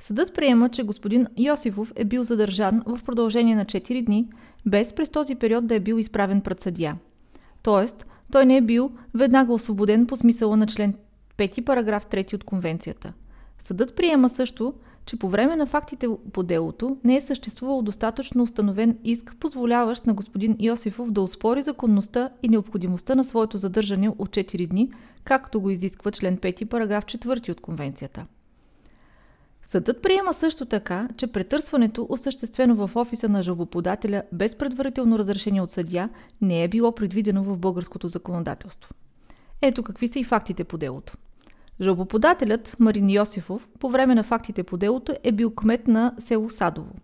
Съдът 0.00 0.34
приема, 0.34 0.68
че 0.68 0.82
господин 0.82 1.26
Йосифов 1.38 1.92
е 1.96 2.04
бил 2.04 2.24
задържан 2.24 2.82
в 2.86 3.04
продължение 3.04 3.56
на 3.56 3.64
4 3.64 4.04
дни, 4.04 4.28
без 4.66 4.92
през 4.92 5.10
този 5.10 5.34
период 5.34 5.66
да 5.66 5.74
е 5.74 5.80
бил 5.80 5.94
изправен 5.98 6.40
пред 6.40 6.60
съдия. 6.60 6.96
Тоест, 7.62 8.06
той 8.32 8.46
не 8.46 8.56
е 8.56 8.60
бил 8.60 8.90
веднага 9.14 9.52
освободен 9.52 10.06
по 10.06 10.16
смисъла 10.16 10.56
на 10.56 10.66
член 10.66 10.94
5 11.38 11.64
параграф 11.64 12.06
3 12.06 12.34
от 12.34 12.44
конвенцията. 12.44 13.12
Съдът 13.58 13.96
приема 13.96 14.28
също, 14.28 14.74
че 15.06 15.16
по 15.16 15.28
време 15.28 15.56
на 15.56 15.66
фактите 15.66 16.08
по 16.32 16.42
делото 16.42 16.96
не 17.04 17.16
е 17.16 17.20
съществувал 17.20 17.82
достатъчно 17.82 18.42
установен 18.42 18.98
иск, 19.04 19.36
позволяващ 19.40 20.06
на 20.06 20.14
господин 20.14 20.56
Йосифов 20.60 21.10
да 21.10 21.22
успори 21.22 21.62
законността 21.62 22.30
и 22.42 22.48
необходимостта 22.48 23.14
на 23.14 23.24
своето 23.24 23.58
задържане 23.58 24.08
от 24.08 24.30
4 24.30 24.66
дни, 24.66 24.90
както 25.24 25.60
го 25.60 25.70
изисква 25.70 26.10
член 26.10 26.38
5, 26.38 26.64
параграф 26.64 27.04
4 27.04 27.50
от 27.50 27.60
Конвенцията. 27.60 28.26
Съдът 29.66 30.02
приема 30.02 30.34
също 30.34 30.66
така, 30.66 31.08
че 31.16 31.26
претърсването, 31.26 32.06
осъществено 32.08 32.86
в 32.86 32.96
офиса 32.96 33.28
на 33.28 33.42
жалбоподателя 33.42 34.22
без 34.32 34.56
предварително 34.56 35.18
разрешение 35.18 35.60
от 35.60 35.70
съдия, 35.70 36.10
не 36.40 36.64
е 36.64 36.68
било 36.68 36.92
предвидено 36.92 37.42
в 37.42 37.58
българското 37.58 38.08
законодателство. 38.08 38.94
Ето 39.62 39.82
какви 39.82 40.08
са 40.08 40.18
и 40.18 40.24
фактите 40.24 40.64
по 40.64 40.78
делото. 40.78 41.16
Жалбоподателят 41.80 42.76
Марин 42.78 43.10
Йосифов 43.10 43.68
по 43.80 43.90
време 43.90 44.14
на 44.14 44.22
фактите 44.22 44.62
по 44.62 44.76
делото 44.76 45.14
е 45.24 45.32
бил 45.32 45.50
кмет 45.50 45.88
на 45.88 46.14
село 46.18 46.50
Садово. 46.50 46.94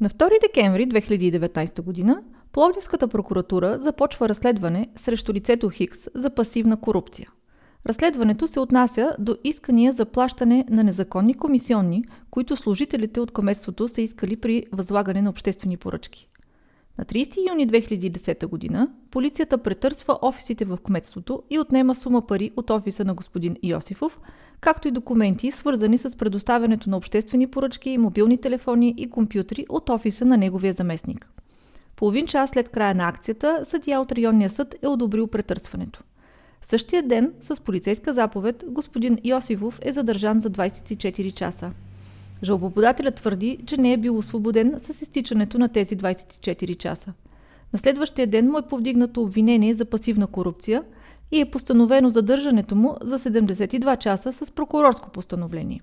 На 0.00 0.10
2 0.10 0.30
декември 0.40 0.88
2019 0.88 2.06
г. 2.06 2.22
Пловдивската 2.52 3.08
прокуратура 3.08 3.78
започва 3.78 4.28
разследване 4.28 4.88
срещу 4.96 5.32
лицето 5.32 5.70
Хикс 5.70 6.08
за 6.14 6.30
пасивна 6.30 6.80
корупция. 6.80 7.30
Разследването 7.86 8.46
се 8.46 8.60
отнася 8.60 9.16
до 9.18 9.36
искания 9.44 9.92
за 9.92 10.04
плащане 10.04 10.64
на 10.70 10.84
незаконни 10.84 11.34
комисионни, 11.34 12.04
които 12.30 12.56
служителите 12.56 13.20
от 13.20 13.30
кметството 13.30 13.88
са 13.88 14.02
искали 14.02 14.36
при 14.36 14.66
възлагане 14.72 15.22
на 15.22 15.30
обществени 15.30 15.76
поръчки. 15.76 16.28
На 16.98 17.04
30 17.04 17.48
юни 17.50 17.68
2010 17.68 18.72
г. 18.72 18.88
полицията 19.10 19.58
претърсва 19.58 20.18
офисите 20.22 20.64
в 20.64 20.78
кметството 20.84 21.42
и 21.50 21.58
отнема 21.58 21.94
сума 21.94 22.26
пари 22.26 22.50
от 22.56 22.70
офиса 22.70 23.04
на 23.04 23.14
господин 23.14 23.56
Йосифов, 23.62 24.20
както 24.60 24.88
и 24.88 24.90
документи, 24.90 25.50
свързани 25.50 25.98
с 25.98 26.16
предоставянето 26.16 26.90
на 26.90 26.96
обществени 26.96 27.46
поръчки, 27.46 27.98
мобилни 27.98 28.38
телефони 28.38 28.94
и 28.96 29.10
компютри 29.10 29.66
от 29.68 29.90
офиса 29.90 30.24
на 30.24 30.36
неговия 30.36 30.72
заместник. 30.72 31.28
Половин 31.96 32.26
час 32.26 32.50
след 32.50 32.68
края 32.68 32.94
на 32.94 33.08
акцията, 33.08 33.60
съдия 33.64 34.00
от 34.00 34.12
районния 34.12 34.50
съд 34.50 34.74
е 34.82 34.88
одобрил 34.88 35.26
претърсването. 35.26 36.02
Същия 36.66 37.02
ден, 37.02 37.32
с 37.40 37.60
полицейска 37.60 38.14
заповед, 38.14 38.64
господин 38.68 39.18
Йосифов 39.24 39.78
е 39.82 39.92
задържан 39.92 40.40
за 40.40 40.50
24 40.50 41.34
часа. 41.34 41.70
Жалбоподателят 42.42 43.14
твърди, 43.14 43.58
че 43.66 43.76
не 43.76 43.92
е 43.92 43.96
бил 43.96 44.18
освободен 44.18 44.74
с 44.78 45.02
изтичането 45.02 45.58
на 45.58 45.68
тези 45.68 45.96
24 45.96 46.76
часа. 46.76 47.12
На 47.72 47.78
следващия 47.78 48.26
ден 48.26 48.50
му 48.50 48.58
е 48.58 48.68
повдигнато 48.68 49.22
обвинение 49.22 49.74
за 49.74 49.84
пасивна 49.84 50.26
корупция 50.26 50.82
и 51.32 51.40
е 51.40 51.50
постановено 51.50 52.10
задържането 52.10 52.74
му 52.74 52.96
за 53.02 53.18
72 53.18 53.98
часа 53.98 54.32
с 54.32 54.50
прокурорско 54.50 55.10
постановление. 55.10 55.80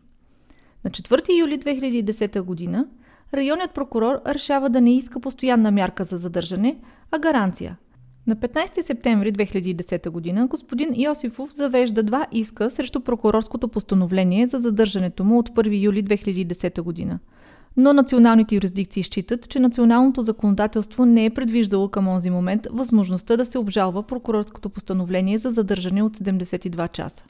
На 0.83 0.91
4 0.91 1.39
юли 1.39 1.59
2010 1.59 2.73
г. 2.73 2.85
районният 3.33 3.71
прокурор 3.71 4.21
решава 4.27 4.69
да 4.69 4.81
не 4.81 4.97
иска 4.97 5.19
постоянна 5.19 5.71
мярка 5.71 6.05
за 6.05 6.17
задържане, 6.17 6.77
а 7.11 7.19
гаранция– 7.19 7.77
на 8.27 8.35
15 8.35 8.81
септември 8.81 9.33
2010 9.33 10.35
г. 10.35 10.47
господин 10.47 10.93
Йосифов 10.95 11.53
завежда 11.53 12.03
два 12.03 12.27
иска 12.31 12.69
срещу 12.69 12.99
прокурорското 12.99 13.67
постановление 13.67 14.47
за 14.47 14.57
задържането 14.59 15.23
му 15.23 15.39
от 15.39 15.49
1 15.49 15.81
юли 15.81 16.03
2010 16.03 17.09
г. 17.09 17.19
Но 17.77 17.93
националните 17.93 18.55
юрисдикции 18.55 19.03
считат, 19.03 19.49
че 19.49 19.59
националното 19.59 20.21
законодателство 20.21 21.05
не 21.05 21.25
е 21.25 21.29
предвиждало 21.29 21.89
към 21.89 22.07
онзи 22.07 22.29
момент 22.29 22.67
възможността 22.71 23.37
да 23.37 23.45
се 23.45 23.57
обжалва 23.57 24.03
прокурорското 24.03 24.69
постановление 24.69 25.37
за 25.37 25.51
задържане 25.51 26.03
от 26.03 26.17
72 26.17 26.91
часа. 26.91 27.25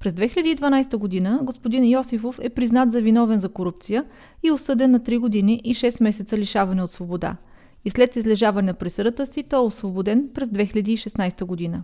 През 0.00 0.12
2012 0.12 0.96
година 0.96 1.40
господин 1.42 1.84
Йосифов 1.84 2.38
е 2.42 2.48
признат 2.48 2.92
за 2.92 3.00
виновен 3.00 3.40
за 3.40 3.48
корупция 3.48 4.04
и 4.42 4.50
осъден 4.50 4.90
на 4.90 5.00
3 5.00 5.18
години 5.18 5.60
и 5.64 5.74
6 5.74 6.02
месеца 6.02 6.38
лишаване 6.38 6.82
от 6.82 6.90
свобода– 6.90 7.36
и 7.86 7.90
след 7.90 8.16
излежаване 8.16 8.66
на 8.66 8.74
присъдата 8.74 9.26
си 9.26 9.42
той 9.42 9.58
е 9.58 9.66
освободен 9.66 10.28
през 10.34 10.48
2016 10.48 11.44
година. 11.44 11.82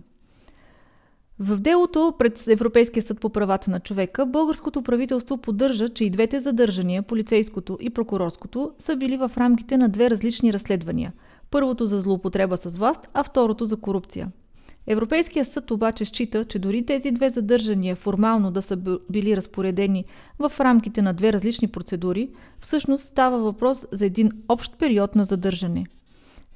В 1.39 1.57
делото 1.57 2.13
пред 2.19 2.47
Европейския 2.47 3.03
съд 3.03 3.19
по 3.19 3.29
правата 3.29 3.71
на 3.71 3.79
човека 3.79 4.25
българското 4.25 4.81
правителство 4.81 5.37
поддържа, 5.37 5.89
че 5.89 6.05
и 6.05 6.09
двете 6.09 6.39
задържания, 6.39 7.03
полицейското 7.03 7.77
и 7.81 7.89
прокурорското, 7.89 8.71
са 8.77 8.95
били 8.95 9.17
в 9.17 9.31
рамките 9.37 9.77
на 9.77 9.89
две 9.89 10.09
различни 10.09 10.53
разследвания. 10.53 11.13
Първото 11.51 11.85
за 11.85 11.99
злоупотреба 11.99 12.57
с 12.57 12.77
власт, 12.77 13.07
а 13.13 13.23
второто 13.23 13.65
за 13.65 13.77
корупция– 13.77 14.31
Европейския 14.87 15.45
съд 15.45 15.71
обаче 15.71 16.05
счита, 16.05 16.45
че 16.45 16.59
дори 16.59 16.85
тези 16.85 17.11
две 17.11 17.29
задържания 17.29 17.95
формално 17.95 18.51
да 18.51 18.61
са 18.61 18.77
били 19.09 19.37
разпоредени 19.37 20.05
в 20.39 20.51
рамките 20.59 21.01
на 21.01 21.13
две 21.13 21.33
различни 21.33 21.67
процедури, 21.67 22.29
всъщност 22.59 23.05
става 23.05 23.37
въпрос 23.37 23.85
за 23.91 24.05
един 24.05 24.31
общ 24.49 24.77
период 24.77 25.15
на 25.15 25.25
задържане. 25.25 25.85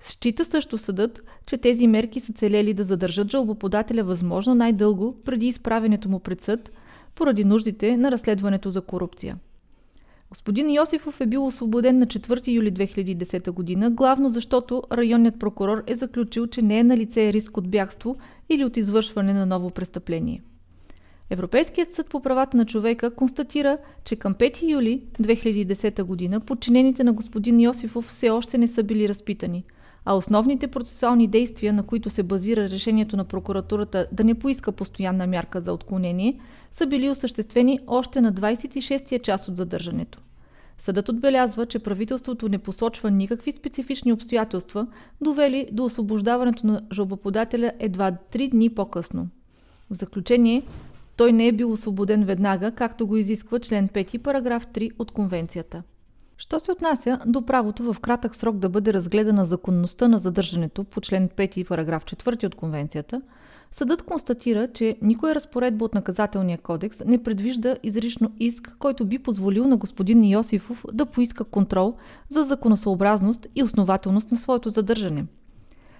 Счита 0.02 0.46
също 0.46 0.78
съдът, 0.78 1.22
че 1.46 1.58
тези 1.58 1.88
мерки 1.88 2.20
са 2.20 2.34
целели 2.34 2.74
да 2.74 2.84
задържат 2.84 3.32
жалбоподателя 3.32 4.04
възможно 4.04 4.56
най-дълго 4.56 5.16
преди 5.26 5.48
изправенето 5.48 6.10
му 6.10 6.20
пред 6.20 6.44
съд, 6.44 6.72
поради 7.16 7.44
нуждите 7.44 7.98
на 7.98 8.12
разследването 8.12 8.70
за 8.70 8.82
корупция. 8.82 9.38
Господин 10.30 10.70
Йосифов 10.70 11.22
е 11.22 11.26
бил 11.26 11.46
освободен 11.46 12.00
на 12.00 12.08
4 12.08 12.48
юли 12.48 12.74
2010 12.74 13.52
година, 13.52 13.92
главно 13.92 14.30
защото 14.30 14.84
районният 14.92 15.40
прокурор 15.40 15.84
е 15.88 15.96
заключил, 15.96 16.48
че 16.48 16.62
не 16.62 16.80
е 16.80 16.84
на 16.84 16.98
лице 16.98 17.34
риск 17.34 17.58
от 17.58 17.70
бягство 17.70 18.18
или 18.50 18.66
от 18.66 18.78
извършване 18.78 19.34
на 19.34 19.46
ново 19.46 19.70
престъпление. 19.70 20.42
Европейският 21.30 21.94
съд 21.94 22.10
по 22.10 22.22
правата 22.22 22.58
на 22.58 22.66
човека 22.66 23.16
констатира, 23.16 23.78
че 24.04 24.16
към 24.16 24.36
5 24.36 24.70
юли 24.70 25.04
2010 25.22 26.04
година 26.04 26.40
подчинените 26.40 27.04
на 27.04 27.14
господин 27.14 27.60
Йосифов 27.60 28.06
все 28.06 28.30
още 28.30 28.58
не 28.58 28.68
са 28.68 28.84
били 28.84 29.10
разпитани– 29.10 29.64
а 30.10 30.14
основните 30.14 30.68
процесуални 30.68 31.28
действия, 31.28 31.74
на 31.74 31.84
които 31.84 32.10
се 32.10 32.24
базира 32.24 32.70
решението 32.70 33.18
на 33.18 33.26
прокуратурата 33.26 34.08
да 34.12 34.24
не 34.24 34.36
поиска 34.36 34.72
постоянна 34.72 35.28
мярка 35.28 35.62
за 35.62 35.74
отклонение, 35.74 36.40
са 36.72 36.88
били 36.88 37.10
осъществени 37.10 37.80
още 37.88 38.22
на 38.22 38.34
26-я 38.34 39.20
час 39.20 39.48
от 39.48 39.58
задържането. 39.58 40.20
Съдът 40.78 41.10
отбелязва, 41.10 41.66
че 41.66 41.80
правителството 41.80 42.50
не 42.50 42.58
посочва 42.58 43.12
никакви 43.12 43.52
специфични 43.52 44.14
обстоятелства, 44.14 44.88
довели 45.22 45.68
до 45.72 45.86
освобождаването 45.86 46.68
на 46.68 46.82
жалбоподателя 46.92 47.72
едва 47.80 48.12
3 48.12 48.50
дни 48.50 48.70
по-късно. 48.70 49.28
В 49.92 49.96
заключение, 49.96 50.64
той 51.18 51.32
не 51.32 51.48
е 51.48 51.52
бил 51.52 51.72
освободен 51.72 52.24
веднага, 52.24 52.72
както 52.72 53.08
го 53.08 53.18
изисква 53.18 53.60
член 53.60 53.90
5, 53.90 54.18
параграф 54.18 54.68
3 54.68 54.92
от 55.00 55.12
Конвенцията. 55.12 55.84
Що 56.38 56.60
се 56.60 56.72
отнася 56.72 57.20
до 57.26 57.42
правото 57.42 57.94
в 57.94 58.00
кратък 58.00 58.36
срок 58.36 58.58
да 58.58 58.70
бъде 58.70 58.94
разгледана 58.94 59.46
законността 59.46 60.08
на 60.08 60.20
задържането 60.20 60.84
по 60.84 61.02
член 61.02 61.30
5 61.30 61.68
параграф 61.68 62.06
4 62.06 62.46
от 62.46 62.56
Конвенцията, 62.56 63.22
съдът 63.72 64.04
констатира, 64.04 64.68
че 64.74 64.98
никоя 65.02 65.36
разпоредба 65.36 65.86
от 65.86 65.94
наказателния 65.94 66.58
кодекс 66.58 67.06
не 67.06 67.24
предвижда 67.24 67.76
изрично 67.84 68.32
иск, 68.40 68.76
който 68.80 69.06
би 69.06 69.20
позволил 69.20 69.68
на 69.68 69.78
господин 69.78 70.26
Йосифов 70.26 70.84
да 70.94 71.06
поиска 71.06 71.44
контрол 71.44 71.96
за 72.30 72.44
законосъобразност 72.44 73.48
и 73.56 73.64
основателност 73.64 74.32
на 74.32 74.38
своето 74.38 74.70
задържане– 74.70 75.26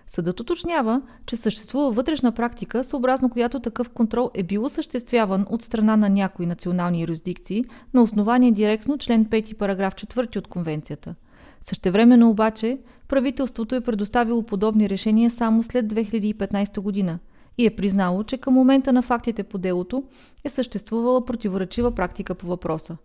Съдът 0.08 0.40
уточнява, 0.40 1.02
че 1.26 1.36
съществува 1.36 1.92
вътрешна 1.92 2.32
практика, 2.32 2.84
съобразно 2.84 3.30
която 3.30 3.60
такъв 3.60 3.90
контрол 3.90 4.32
е 4.34 4.44
бил 4.44 4.64
осъществяван 4.64 5.46
от 5.50 5.62
страна 5.62 5.98
на 5.98 6.10
някои 6.10 6.46
национални 6.46 7.02
юрисдикции 7.02 7.66
на 7.94 8.02
основание 8.02 8.52
директно 8.52 8.98
член 8.98 9.26
5 9.26 9.58
параграф 9.58 9.96
4 9.96 10.38
от 10.38 10.48
Конвенцията. 10.48 11.16
Същевременно 11.62 12.30
обаче 12.30 12.78
правителството 13.08 13.76
е 13.76 13.82
предоставило 13.82 14.44
подобни 14.44 14.90
решения 14.90 15.32
само 15.32 15.64
след 15.64 15.94
2015 15.94 16.80
година 16.80 17.20
и 17.58 17.66
е 17.66 17.76
признало, 17.76 18.24
че 18.24 18.38
към 18.38 18.54
момента 18.54 18.94
на 18.94 19.02
фактите 19.02 19.44
по 19.44 19.58
делото 19.58 20.04
е 20.44 20.50
съществувала 20.50 21.26
противоречива 21.26 21.92
практика 21.92 22.36
по 22.36 22.48
въпроса. 22.48 22.98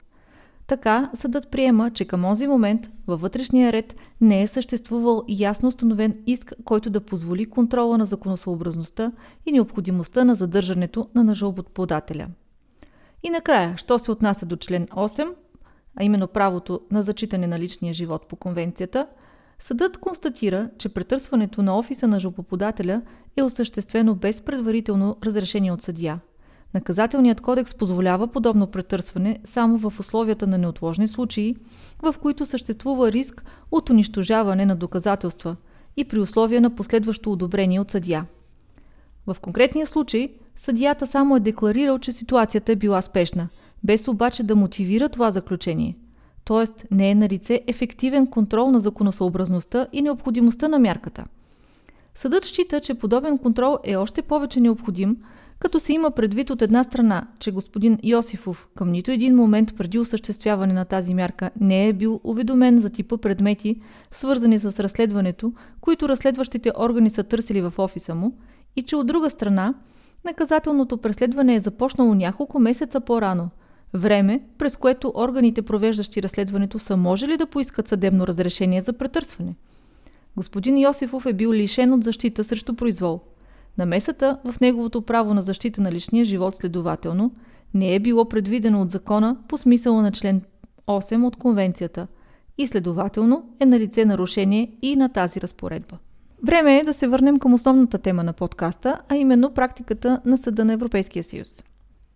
Така, 0.73 1.11
съдът 1.14 1.50
приема, 1.50 1.91
че 1.91 2.05
към 2.05 2.23
този 2.23 2.47
момент 2.47 2.91
във 3.07 3.21
вътрешния 3.21 3.73
ред 3.73 3.97
не 4.21 4.43
е 4.43 4.47
съществувал 4.47 5.25
ясно 5.29 5.69
установен 5.69 6.23
иск, 6.26 6.52
който 6.64 6.91
да 6.91 7.00
позволи 7.00 7.50
контрола 7.50 7.99
на 7.99 8.07
законосъобразността 8.07 9.12
и 9.47 9.52
необходимостта 9.52 10.25
на 10.25 10.35
задържането 10.35 11.09
на 11.14 11.35
жалбоподателя. 11.35 12.26
И 13.23 13.31
накрая, 13.31 13.75
що 13.76 13.99
се 13.99 14.11
отнася 14.11 14.47
до 14.47 14.57
член 14.57 14.87
8, 14.87 15.35
а 15.97 16.05
именно 16.05 16.29
правото 16.29 16.81
на 16.91 17.02
зачитане 17.02 17.47
на 17.47 17.59
личния 17.59 17.95
живот 17.95 18.26
по 18.29 18.37
конвенцията, 18.37 19.07
съдът 19.59 19.99
констатира, 19.99 20.71
че 20.79 20.95
претърсването 20.95 21.62
на 21.62 21.79
офиса 21.79 22.09
на 22.09 22.21
жалбоподателя 22.21 23.02
е 23.37 23.43
осъществено 23.43 24.14
без 24.14 24.41
предварително 24.41 25.17
разрешение 25.23 25.73
от 25.73 25.83
съдия– 25.83 26.21
Наказателният 26.75 27.41
кодекс 27.41 27.75
позволява 27.75 28.26
подобно 28.26 28.67
претърсване 28.67 29.38
само 29.45 29.79
в 29.79 30.00
условията 30.00 30.47
на 30.47 30.59
неотложни 30.59 31.09
случаи, 31.09 31.57
в 32.02 32.14
които 32.23 32.47
съществува 32.47 33.12
риск 33.12 33.45
от 33.71 33.91
унищожаване 33.91 34.67
на 34.67 34.76
доказателства 34.76 35.57
и 35.97 36.05
при 36.05 36.19
условия 36.19 36.61
на 36.61 36.75
последващо 36.75 37.33
одобрение 37.33 37.81
от 37.81 37.91
съдия. 37.91 38.26
В 39.26 39.37
конкретния 39.41 39.87
случай 39.87 40.29
съдията 40.57 41.07
само 41.07 41.37
е 41.37 41.41
декларирал, 41.41 41.99
че 41.99 42.12
ситуацията 42.12 42.73
е 42.73 42.76
била 42.76 43.02
спешна, 43.02 43.49
без 43.85 44.09
обаче 44.09 44.43
да 44.43 44.57
мотивира 44.57 45.09
това 45.09 45.31
заключение. 45.31 45.97
Тоест 46.45 46.87
не 46.91 47.11
е 47.11 47.14
на 47.14 47.29
лице 47.29 47.61
ефективен 47.67 48.26
контрол 48.26 48.71
на 48.71 48.81
законосъобразността 48.81 49.87
и 49.93 50.02
необходимостта 50.02 50.69
на 50.69 50.79
мярката. 50.79 51.25
Съдът 52.14 52.45
счита, 52.45 52.81
че 52.81 52.95
подобен 52.95 53.38
контрол 53.38 53.79
е 53.85 53.97
още 53.97 54.23
повече 54.23 54.61
необходим, 54.61 55.17
като 55.62 55.81
се 55.81 55.92
има 55.92 56.11
предвид 56.11 56.50
от 56.50 56.62
една 56.62 56.85
страна, 56.85 57.26
че 57.38 57.50
господин 57.50 57.99
Йосифов 58.02 58.69
към 58.76 58.90
нито 58.90 59.11
един 59.11 59.35
момент 59.35 59.76
преди 59.76 59.99
осъществяване 59.99 60.73
на 60.73 60.85
тази 60.85 61.14
мярка 61.14 61.50
не 61.61 61.88
е 61.88 61.92
бил 61.92 62.21
уведомен 62.25 62.78
за 62.78 62.90
типа 62.90 63.16
предмети, 63.16 63.81
свързани 64.11 64.59
с 64.59 64.83
разследването, 64.83 65.52
които 65.81 66.09
разследващите 66.09 66.73
органи 66.78 67.11
са 67.11 67.23
търсили 67.23 67.61
в 67.61 67.75
офиса 67.78 68.14
му, 68.14 68.33
и 68.76 68.83
че 68.83 68.97
от 68.97 69.07
друга 69.07 69.31
страна, 69.31 69.75
наказателното 70.25 70.97
преследване 70.97 71.54
е 71.54 71.61
започнало 71.61 72.14
няколко 72.14 72.59
месеца 72.59 73.00
по-рано, 73.00 73.49
време, 73.95 74.40
през 74.59 74.76
което 74.76 75.12
органите, 75.16 75.62
провеждащи 75.62 76.23
разследването, 76.23 76.78
са 76.78 76.97
можели 76.97 77.37
да 77.37 77.47
поискат 77.47 77.88
съдебно 77.88 78.26
разрешение 78.26 78.81
за 78.81 78.92
претърсване. 78.92 79.54
Господин 80.37 80.78
Йосифов 80.78 81.26
е 81.26 81.33
бил 81.33 81.52
лишен 81.52 81.92
от 81.92 82.04
защита 82.04 82.45
срещу 82.45 82.75
произвол– 82.75 83.21
Намесата 83.79 84.38
в 84.45 84.61
неговото 84.61 85.02
право 85.02 85.35
на 85.35 85.43
защита 85.43 85.81
на 85.81 85.93
личния 85.93 86.25
живот 86.25 86.57
следователно 86.57 87.33
не 87.75 87.95
е 87.95 88.00
било 88.00 88.29
предвидено 88.29 88.83
от 88.83 88.91
закона 88.91 89.37
по 89.49 89.59
смисъла 89.59 90.02
на 90.02 90.12
член 90.12 90.43
8 90.87 91.26
от 91.26 91.37
конвенцията 91.37 92.07
и 92.59 92.67
следователно 92.67 93.55
е 93.61 93.67
на 93.67 93.79
лице 93.79 94.05
нарушение 94.05 94.73
и 94.83 94.97
на 94.97 95.09
тази 95.09 95.41
разпоредба. 95.41 95.99
Време 96.43 96.79
е 96.79 96.85
да 96.85 96.93
се 96.93 97.09
върнем 97.09 97.38
към 97.38 97.55
основната 97.55 97.99
тема 97.99 98.25
на 98.25 98.33
подкаста, 98.33 98.99
а 99.09 99.17
именно 99.17 99.55
практиката 99.55 100.21
на 100.25 100.38
Съда 100.38 100.64
на 100.64 100.73
Европейския 100.73 101.25
съюз. 101.25 101.62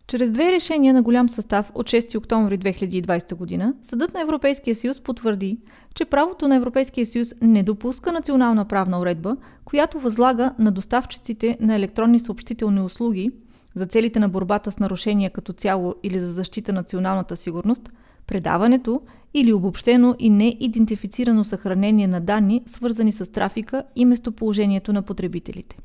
Чрез 0.08 0.32
две 0.32 0.52
решения 0.52 0.94
на 0.94 1.02
голям 1.02 1.28
състав 1.28 1.72
от 1.74 1.86
6 1.86 2.18
октомври 2.18 2.58
2020 2.58 3.34
година, 3.34 3.74
Съдът 3.82 4.14
на 4.14 4.20
Европейския 4.20 4.76
съюз 4.76 5.00
потвърди, 5.00 5.58
че 5.94 6.04
правото 6.04 6.48
на 6.48 6.56
Европейския 6.56 7.06
съюз 7.06 7.34
не 7.42 7.62
допуска 7.62 8.12
национална 8.12 8.64
правна 8.64 9.00
уредба, 9.00 9.36
която 9.64 10.00
възлага 10.00 10.54
на 10.58 10.70
доставчиците 10.70 11.58
на 11.60 11.74
електронни 11.74 12.20
съобщителни 12.20 12.80
услуги 12.80 13.30
за 13.74 13.86
целите 13.86 14.18
на 14.18 14.28
борбата 14.28 14.70
с 14.70 14.78
нарушения 14.78 15.30
като 15.30 15.52
цяло 15.52 15.94
или 16.02 16.20
за 16.20 16.32
защита 16.32 16.72
на 16.72 16.80
националната 16.80 17.36
сигурност, 17.36 17.90
предаването 18.26 19.00
или 19.34 19.52
обобщено 19.52 20.14
и 20.18 20.30
неидентифицирано 20.30 21.44
съхранение 21.44 22.06
на 22.06 22.20
данни, 22.20 22.62
свързани 22.66 23.12
с 23.12 23.32
трафика 23.32 23.82
и 23.96 24.04
местоположението 24.04 24.92
на 24.92 25.02
потребителите. 25.02 25.76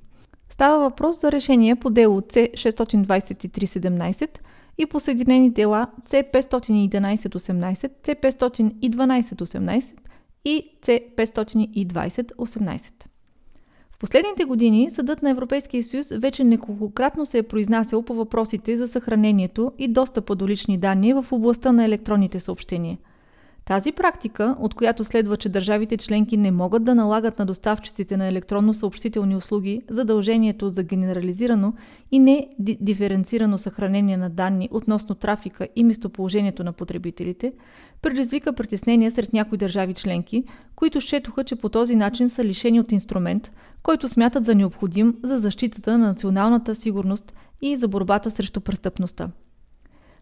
Става 0.52 0.80
въпрос 0.80 1.22
за 1.22 1.32
решение 1.32 1.76
по 1.76 1.90
дело 1.90 2.22
C62317 2.22 4.40
и 4.78 4.86
по 4.86 5.00
съединени 5.00 5.50
дела 5.50 5.88
C511-18, 6.10 7.92
C512-18 8.04 9.84
и 10.46 10.78
C520-18. 10.82 12.92
В 13.92 14.00
последните 14.00 14.44
години 14.44 14.92
Съдът 14.92 15.22
на 15.22 15.30
Европейския 15.30 15.84
съюз 15.84 16.08
вече 16.18 16.44
неколкократно 16.44 17.26
се 17.26 17.38
е 17.38 17.44
произнасял 17.44 18.02
по 18.02 18.14
въпросите 18.14 18.78
за 18.78 18.88
съхранението 18.88 19.72
и 19.78 19.88
достъпа 19.88 20.36
до 20.36 20.48
лични 20.48 20.78
данни 20.78 21.14
в 21.14 21.26
областта 21.32 21.72
на 21.72 21.86
електронните 21.86 22.40
съобщения– 22.40 22.98
тази 23.66 23.92
практика, 23.92 24.56
от 24.60 24.74
която 24.76 25.04
следва, 25.04 25.38
че 25.38 25.50
държавите 25.50 25.98
членки 25.98 26.38
не 26.38 26.52
могат 26.52 26.84
да 26.84 26.96
налагат 26.96 27.40
на 27.40 27.46
доставчиците 27.46 28.18
на 28.18 28.28
електронно 28.28 28.74
съобщителни 28.74 29.36
услуги 29.36 29.82
задължението 29.90 30.70
за 30.70 30.84
генерализирано 30.84 31.74
и 32.12 32.20
не 32.20 32.50
диференцирано 32.60 33.58
съхранение 33.58 34.18
на 34.18 34.30
данни 34.30 34.70
относно 34.72 35.16
трафика 35.16 35.68
и 35.76 35.84
местоположението 35.84 36.64
на 36.64 36.74
потребителите, 36.74 37.54
предизвика 38.02 38.54
притеснения 38.54 39.12
сред 39.12 39.34
някои 39.34 39.58
държави 39.58 39.94
членки, 39.94 40.44
които 40.76 41.02
счетоха, 41.02 41.44
че 41.44 41.56
по 41.56 41.70
този 41.70 41.96
начин 41.96 42.30
са 42.30 42.44
лишени 42.44 42.80
от 42.80 42.92
инструмент, 42.92 43.52
който 43.84 44.10
смятат 44.10 44.46
за 44.46 44.56
необходим 44.56 45.16
за 45.24 45.40
защитата 45.40 45.98
на 45.98 46.08
националната 46.08 46.76
сигурност 46.76 47.34
и 47.62 47.76
за 47.76 47.88
борбата 47.88 48.32
срещу 48.32 48.62
престъпността. 48.62 49.30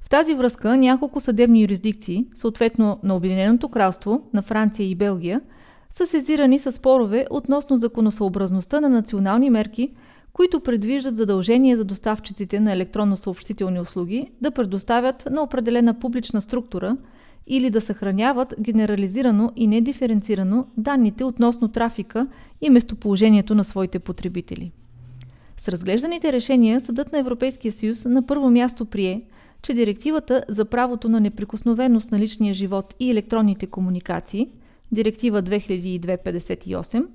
В 0.10 0.18
тази 0.18 0.34
връзка 0.34 0.78
няколко 0.78 1.20
съдебни 1.20 1.62
юрисдикции, 1.62 2.26
съответно 2.36 3.00
на 3.04 3.16
Обединеното 3.16 3.70
кралство, 3.70 4.22
на 4.34 4.42
Франция 4.42 4.90
и 4.90 4.96
Белгия, 4.96 5.42
са 5.90 6.08
сезирани 6.08 6.60
с 6.60 6.72
спорове 6.72 7.26
относно 7.32 7.78
законосъобразността 7.78 8.80
на 8.80 8.90
национални 8.90 9.50
мерки, 9.50 9.90
които 10.34 10.60
предвиждат 10.60 11.16
задължение 11.16 11.78
за 11.78 11.84
доставчиците 11.86 12.60
на 12.60 12.72
електронно-съобщителни 12.72 13.82
услуги 13.82 14.32
да 14.42 14.52
предоставят 14.52 15.28
на 15.32 15.42
определена 15.42 16.00
публична 16.00 16.42
структура 16.42 16.98
или 17.48 17.70
да 17.70 17.82
съхраняват 17.82 18.56
генерализирано 18.60 19.52
и 19.56 19.68
недиференцирано 19.68 20.66
данните 20.78 21.24
относно 21.24 21.68
трафика 21.68 22.28
и 22.62 22.70
местоположението 22.70 23.56
на 23.56 23.64
своите 23.64 24.00
потребители. 24.00 24.72
С 25.58 25.68
разглежданите 25.68 26.34
решения 26.34 26.82
Съдът 26.82 27.12
на 27.12 27.20
Европейския 27.20 27.72
съюз 27.72 28.06
на 28.06 28.26
първо 28.26 28.50
място 28.50 28.86
прие– 28.86 29.22
че 29.62 29.74
директивата 29.74 30.44
за 30.50 30.66
правото 30.66 31.10
на 31.10 31.20
неприкосновеност 31.20 32.12
на 32.12 32.20
личния 32.20 32.54
живот 32.54 32.96
и 33.00 33.12
електронните 33.12 33.68
комуникации, 33.68 34.50
директива 34.92 35.44
2002-58, 35.44 37.06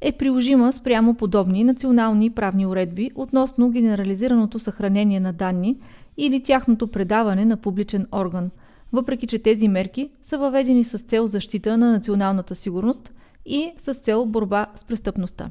е 0.00 0.12
приложима 0.12 0.72
спрямо 0.72 1.14
подобни 1.14 1.64
национални 1.64 2.30
правни 2.30 2.66
уредби 2.66 3.10
относно 3.14 3.70
генерализираното 3.70 4.58
съхранение 4.58 5.20
на 5.20 5.32
данни 5.32 5.76
или 6.16 6.42
тяхното 6.42 6.88
предаване 6.88 7.44
на 7.44 7.56
публичен 7.56 8.06
орган, 8.12 8.50
въпреки 8.92 9.26
че 9.26 9.38
тези 9.38 9.68
мерки 9.68 10.10
са 10.22 10.38
въведени 10.38 10.84
с 10.84 10.98
цел 10.98 11.26
защита 11.26 11.78
на 11.78 11.92
националната 11.92 12.54
сигурност 12.54 13.12
и 13.46 13.72
с 13.78 13.94
цел 13.94 14.26
борба 14.26 14.66
с 14.74 14.84
престъпността. 14.84 15.50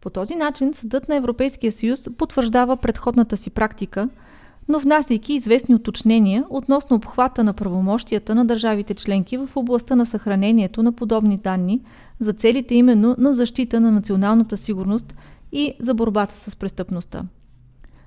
По 0.00 0.10
този 0.10 0.34
начин 0.34 0.74
Съдът 0.74 1.08
на 1.08 1.16
Европейския 1.16 1.72
съюз 1.72 2.08
потвърждава 2.18 2.76
предходната 2.76 3.36
си 3.36 3.50
практика– 3.50 4.08
но 4.70 4.78
внасяйки 4.78 5.32
известни 5.32 5.74
уточнения 5.74 6.44
относно 6.50 6.96
обхвата 6.96 7.44
на 7.44 7.52
правомощията 7.52 8.34
на 8.34 8.44
държавите 8.44 8.94
членки 8.94 9.36
в 9.36 9.48
областта 9.56 9.96
на 9.96 10.06
съхранението 10.06 10.82
на 10.82 10.92
подобни 10.92 11.36
данни 11.36 11.80
за 12.18 12.32
целите 12.32 12.74
именно 12.74 13.16
на 13.18 13.34
защита 13.34 13.80
на 13.80 13.90
националната 13.90 14.56
сигурност 14.56 15.14
и 15.52 15.74
за 15.80 15.94
борбата 15.94 16.36
с 16.36 16.56
престъпността. 16.56 17.22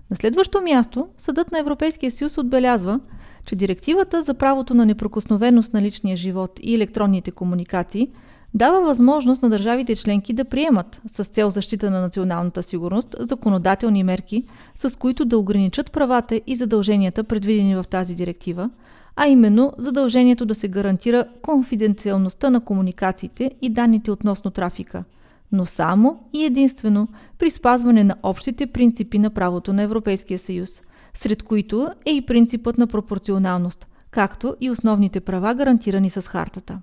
На 0.10 0.16
следващо 0.16 0.62
място, 0.62 1.08
Съдът 1.18 1.52
на 1.52 1.60
Европейския 1.60 2.12
съюз 2.12 2.38
отбелязва, 2.38 3.00
че 3.46 3.56
директивата 3.56 4.22
за 4.22 4.34
правото 4.34 4.74
на 4.74 4.86
неприкосновеност 4.86 5.74
на 5.74 5.82
личния 5.82 6.18
живот 6.18 6.60
и 6.64 6.76
електронните 6.76 7.32
комуникации– 7.32 8.10
дава 8.54 8.82
възможност 8.82 9.44
на 9.44 9.50
държавите 9.50 9.96
членки 9.96 10.34
да 10.34 10.46
приемат 10.46 11.02
с 11.08 11.24
цел 11.24 11.50
защита 11.50 11.92
на 11.92 12.02
националната 12.02 12.64
сигурност 12.64 13.16
законодателни 13.20 14.04
мерки, 14.04 14.44
с 14.76 15.00
които 15.00 15.26
да 15.26 15.38
ограничат 15.38 15.92
правата 15.92 16.42
и 16.48 16.56
задълженията, 16.56 17.24
предвидени 17.24 17.76
в 17.76 17.84
тази 17.84 18.16
директива, 18.16 18.70
а 19.16 19.28
именно 19.28 19.74
задължението 19.78 20.46
да 20.46 20.56
се 20.56 20.68
гарантира 20.68 21.26
конфиденциалността 21.42 22.50
на 22.50 22.62
комуникациите 22.62 23.52
и 23.62 23.70
данните 23.70 24.12
относно 24.12 24.52
трафика, 24.52 25.04
но 25.52 25.66
само 25.66 26.20
и 26.34 26.46
единствено 26.46 27.08
при 27.40 27.52
спазване 27.52 28.04
на 28.04 28.16
общите 28.24 28.68
принципи 28.68 29.20
на 29.20 29.30
правото 29.30 29.74
на 29.74 29.82
Европейския 29.82 30.40
съюз, 30.40 30.82
сред 31.14 31.44
които 31.44 31.90
е 32.06 32.12
и 32.12 32.26
принципът 32.26 32.78
на 32.78 32.88
пропорционалност, 32.88 33.88
както 34.12 34.56
и 34.62 34.72
основните 34.72 35.20
права, 35.20 35.56
гарантирани 35.56 36.10
с 36.10 36.22
хартата. 36.22 36.80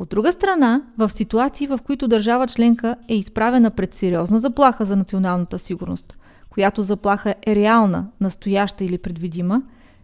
От 0.00 0.08
друга 0.08 0.32
страна, 0.32 0.82
в 0.98 1.10
ситуации, 1.10 1.66
в 1.66 1.78
които 1.84 2.08
държава 2.08 2.46
членка 2.46 2.96
е 3.08 3.14
изправена 3.14 3.70
пред 3.70 3.94
сериозна 3.94 4.38
заплаха 4.38 4.84
за 4.84 4.96
националната 4.96 5.58
сигурност, 5.58 6.16
която 6.50 6.82
заплаха 6.82 7.34
е 7.46 7.54
реална, 7.54 8.06
настояща 8.20 8.84
или 8.84 8.98
предвидима, 8.98 9.62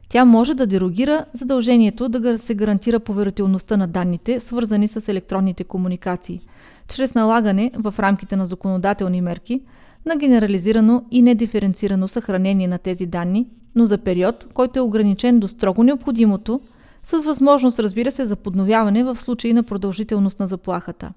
тя 0.08 0.24
може 0.24 0.54
да 0.54 0.66
дерогира 0.66 1.24
задължението 1.32 2.08
да 2.08 2.38
се 2.38 2.54
гарантира 2.54 3.00
поверителността 3.00 3.76
на 3.76 3.86
данните, 3.86 4.40
свързани 4.40 4.88
с 4.88 5.08
електронните 5.08 5.64
комуникации, 5.64 6.40
чрез 6.88 7.14
налагане 7.14 7.70
в 7.78 7.94
рамките 7.98 8.36
на 8.36 8.46
законодателни 8.46 9.20
мерки 9.20 9.60
на 10.06 10.16
генерализирано 10.16 11.04
и 11.10 11.22
недиференцирано 11.22 12.08
съхранение 12.08 12.68
на 12.68 12.78
тези 12.78 13.06
данни, 13.06 13.46
но 13.74 13.86
за 13.86 13.98
период, 13.98 14.46
който 14.54 14.78
е 14.78 14.82
ограничен 14.82 15.40
до 15.40 15.48
строго 15.48 15.82
необходимото, 15.82 16.60
с 17.06 17.22
възможност, 17.22 17.78
разбира 17.78 18.10
се, 18.10 18.26
за 18.26 18.36
подновяване 18.36 19.04
в 19.04 19.16
случай 19.16 19.52
на 19.52 19.62
продължителност 19.62 20.40
на 20.40 20.46
заплахата. 20.46 21.12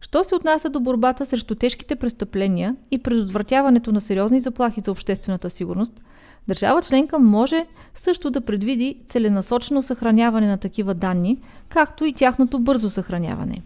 Що 0.00 0.24
се 0.24 0.34
отнася 0.34 0.68
до 0.68 0.80
борбата 0.80 1.26
срещу 1.26 1.54
тежките 1.54 1.96
престъпления 1.96 2.76
и 2.90 2.98
предотвратяването 2.98 3.92
на 3.92 4.00
сериозни 4.00 4.40
заплахи 4.40 4.80
за 4.80 4.90
обществената 4.90 5.50
сигурност, 5.50 6.00
държава 6.48 6.82
членка 6.82 7.18
може 7.18 7.66
също 7.94 8.30
да 8.30 8.40
предвиди 8.40 8.96
целенасочено 9.08 9.82
съхраняване 9.82 10.46
на 10.46 10.58
такива 10.58 10.94
данни, 10.94 11.38
както 11.68 12.04
и 12.04 12.12
тяхното 12.12 12.58
бързо 12.58 12.90
съхраняване. 12.90 13.62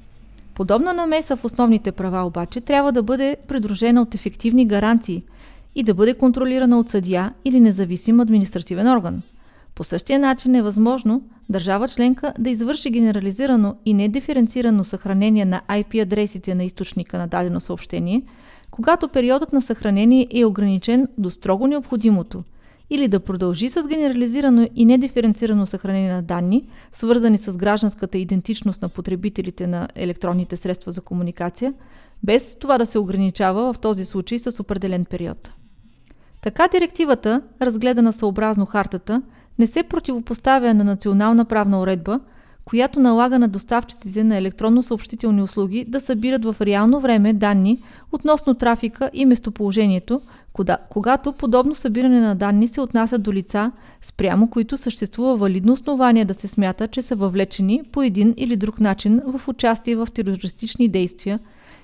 Подобна 0.55 0.93
намеса 0.93 1.37
в 1.37 1.45
основните 1.45 1.93
права 1.93 2.27
обаче 2.27 2.61
трябва 2.61 2.93
да 2.93 3.03
бъде 3.03 3.37
придружена 3.49 4.03
от 4.03 4.15
ефективни 4.15 4.67
гаранции 4.67 5.23
и 5.75 5.83
да 5.83 5.95
бъде 5.95 6.15
контролирана 6.15 6.79
от 6.79 6.89
съдия 6.89 7.35
или 7.45 7.61
независим 7.61 8.21
административен 8.21 8.89
орган. 8.89 9.23
По 9.75 9.85
същия 9.85 10.19
начин 10.19 10.55
е 10.55 10.63
възможно 10.63 11.23
държава 11.49 11.89
членка 11.89 12.33
да 12.39 12.51
извърши 12.51 12.91
генерализирано 12.91 13.77
и 13.87 13.95
недиференцирано 13.95 14.85
съхранение 14.85 15.45
на 15.45 15.63
IP 15.69 16.03
адресите 16.03 16.55
на 16.55 16.65
източника 16.65 17.19
на 17.19 17.29
дадено 17.29 17.61
съобщение, 17.61 18.23
когато 18.71 19.09
периодът 19.09 19.53
на 19.53 19.63
съхранение 19.63 20.27
е 20.35 20.45
ограничен 20.45 21.09
до 21.19 21.31
строго 21.31 21.67
необходимото, 21.67 22.45
или 22.91 23.09
да 23.09 23.21
продължи 23.21 23.69
с 23.69 23.89
генерализирано 23.89 24.69
и 24.77 24.85
недиференцирано 24.85 25.67
съхранение 25.67 26.13
на 26.13 26.23
данни, 26.23 26.69
свързани 26.93 27.39
с 27.39 27.57
гражданската 27.57 28.19
идентичност 28.19 28.83
на 28.83 28.89
потребителите 28.89 29.67
на 29.67 29.89
електронните 29.95 30.57
средства 30.57 30.93
за 30.93 31.01
комуникация, 31.01 31.75
без 32.23 32.59
това 32.59 32.79
да 32.79 32.87
се 32.87 32.99
ограничава 32.99 33.73
в 33.73 33.79
този 33.79 34.05
случай 34.05 34.39
с 34.39 34.61
определен 34.61 35.05
период. 35.05 35.53
Така 36.41 36.69
директивата, 36.69 37.43
разгледана 37.63 38.13
съобразно 38.13 38.67
хартата, 38.67 39.23
не 39.59 39.67
се 39.67 39.83
противопоставя 39.83 40.75
на 40.75 40.85
национална 40.85 41.45
правна 41.45 41.81
уредба, 41.81 42.21
която 42.65 43.01
налага 43.01 43.39
на 43.39 43.49
доставчиците 43.49 44.25
на 44.25 44.37
електронно 44.37 44.83
съобщителни 44.83 45.43
услуги 45.43 45.85
да 45.89 46.01
събират 46.01 46.45
в 46.45 46.57
реално 46.61 47.01
време 47.01 47.33
данни 47.33 47.83
относно 48.13 48.55
трафика 48.55 49.11
и 49.13 49.27
местоположението, 49.27 50.21
когато 50.91 51.33
подобно 51.33 51.75
събиране 51.75 52.21
на 52.21 52.35
данни 52.35 52.69
се 52.69 52.81
отнася 52.81 53.19
до 53.19 53.33
лица, 53.33 53.73
спрямо 54.03 54.51
които 54.51 54.77
съществува 54.77 55.37
валидно 55.37 55.73
основание 55.73 56.25
да 56.25 56.35
се 56.35 56.49
смята, 56.49 56.89
че 56.89 57.03
са 57.03 57.17
въвлечени 57.17 57.83
по 57.93 58.03
един 58.03 58.35
или 58.37 58.57
друг 58.57 58.81
начин 58.81 59.21
в 59.27 59.49
участие 59.49 59.97
в 59.97 60.09
терористични 60.15 60.89
действия 60.89 61.39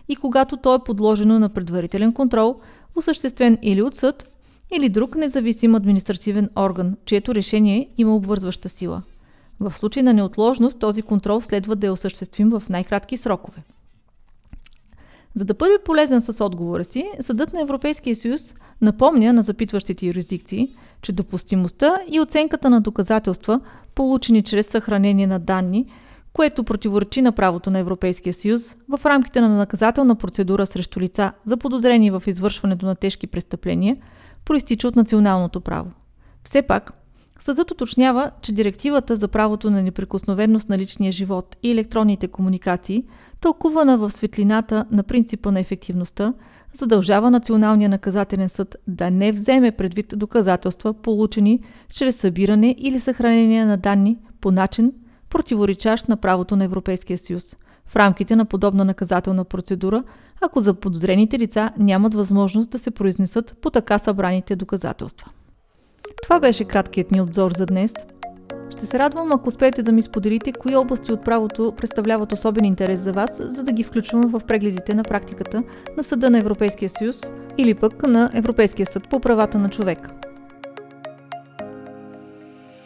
и 0.09 0.17
когато 0.17 0.57
то 0.57 0.75
е 0.75 0.85
подложено 0.85 1.39
на 1.39 1.49
предварителен 1.49 2.13
контрол, 2.13 2.57
осъществен 2.97 3.59
или 3.63 3.83
от 3.83 3.95
съд, 3.95 4.29
или 4.77 4.89
друг 4.89 5.17
независим 5.17 5.75
административен 5.75 6.51
орган, 6.57 6.97
чието 7.05 7.35
решение 7.35 7.89
има 7.99 8.15
обвързваща 8.15 8.69
сила. 8.69 9.03
В 9.61 9.75
случай 9.75 10.03
на 10.03 10.15
неотложност 10.15 10.79
този 10.79 11.03
контрол 11.03 11.41
следва 11.41 11.77
да 11.77 11.87
е 11.87 11.91
осъществим 11.91 12.51
в 12.51 12.63
най-кратки 12.69 13.17
срокове. 13.17 13.63
За 15.35 15.45
да 15.45 15.55
бъде 15.55 15.79
полезен 15.85 16.21
с 16.21 16.45
отговора 16.45 16.85
си, 16.85 17.11
Съдът 17.21 17.53
на 17.53 17.61
Европейския 17.61 18.17
съюз 18.17 18.55
напомня 18.81 19.33
на 19.33 19.43
запитващите 19.43 20.07
юрисдикции, 20.07 20.77
че 21.03 21.13
допустимостта 21.13 21.97
и 22.11 22.21
оценката 22.21 22.71
на 22.71 22.81
доказателства, 22.81 23.61
получени 23.95 24.43
чрез 24.43 24.67
съхранение 24.67 25.27
на 25.27 25.39
данни, 25.39 25.87
което 26.33 26.65
противоречи 26.65 27.23
на 27.23 27.33
правото 27.33 27.71
на 27.71 27.79
Европейския 27.79 28.35
съюз 28.35 28.77
в 28.89 29.07
рамките 29.07 29.41
на 29.41 29.49
наказателна 29.49 30.15
процедура 30.15 30.67
срещу 30.67 31.01
лица 31.01 31.33
за 31.45 31.57
подозрение 31.57 32.11
в 32.11 32.23
извършването 32.27 32.87
на 32.87 32.97
тежки 32.97 33.27
престъпления– 33.27 33.97
проистича 34.45 34.89
от 34.89 34.97
националното 34.97 35.61
право. 35.61 35.91
Все 36.45 36.63
пак, 36.63 36.93
съдът 37.39 37.71
уточнява, 37.71 38.31
че 38.43 38.53
директивата 38.53 39.17
за 39.17 39.29
правото 39.29 39.71
на 39.71 39.83
неприкосновеност 39.83 40.69
на 40.69 40.79
личния 40.79 41.13
живот 41.13 41.57
и 41.63 41.71
електронните 41.71 42.29
комуникации, 42.29 43.05
тълкувана 43.41 43.99
в 43.99 44.11
светлината 44.11 44.85
на 44.91 45.03
принципа 45.03 45.51
на 45.51 45.61
ефективността, 45.61 46.35
задължава 46.73 47.31
Националния 47.31 47.89
наказателен 47.89 48.49
съд 48.49 48.77
да 48.89 49.11
не 49.11 49.33
вземе 49.33 49.71
предвид 49.71 50.15
доказателства, 50.17 50.95
получени 50.95 51.61
чрез 51.91 52.17
събиране 52.17 52.75
или 52.79 53.01
съхранение 53.01 53.65
на 53.65 53.77
данни 53.77 54.19
по 54.41 54.51
начин, 54.51 54.93
противоречащ 55.31 56.09
на 56.09 56.17
правото 56.17 56.57
на 56.57 56.65
Европейския 56.65 57.19
съюз– 57.19 57.57
в 57.89 57.97
рамките 57.97 58.37
на 58.37 58.45
подобна 58.45 58.85
наказателна 58.85 59.45
процедура, 59.45 60.03
ако 60.41 60.61
за 60.61 60.75
подозрените 60.75 61.39
лица 61.39 61.71
нямат 61.79 62.15
възможност 62.15 62.71
да 62.71 62.79
се 62.79 62.91
произнесат 62.91 63.57
по 63.63 63.71
така 63.71 63.99
събраните 63.99 64.57
доказателства. 64.57 65.31
Това 66.23 66.41
беше 66.41 66.65
краткият 66.65 67.11
ни 67.11 67.21
обзор 67.21 67.53
за 67.57 67.67
днес. 67.67 67.93
Ще 68.71 68.87
се 68.87 68.99
радвам, 68.99 69.33
ако 69.33 69.49
успеете 69.49 69.83
да 69.83 69.93
ми 69.93 70.03
споделите 70.03 70.53
кои 70.53 70.77
области 70.77 71.13
от 71.13 71.25
правото 71.25 71.73
представляват 71.77 72.33
особен 72.33 72.65
интерес 72.65 73.01
за 73.01 73.13
вас, 73.13 73.41
за 73.45 73.63
да 73.65 73.73
ги 73.73 73.85
включвам 73.85 74.29
в 74.29 74.41
прегледите 74.47 74.95
на 74.95 75.03
практиката 75.03 75.63
на 75.97 76.03
Съда 76.03 76.31
на 76.31 76.39
Европейския 76.39 76.89
съюз 76.89 77.33
или 77.59 77.75
пък 77.75 78.03
на 78.03 78.31
Европейския 78.35 78.87
съд 78.87 79.09
по 79.11 79.21
правата 79.21 79.59
на 79.59 79.69
човека. 79.69 80.11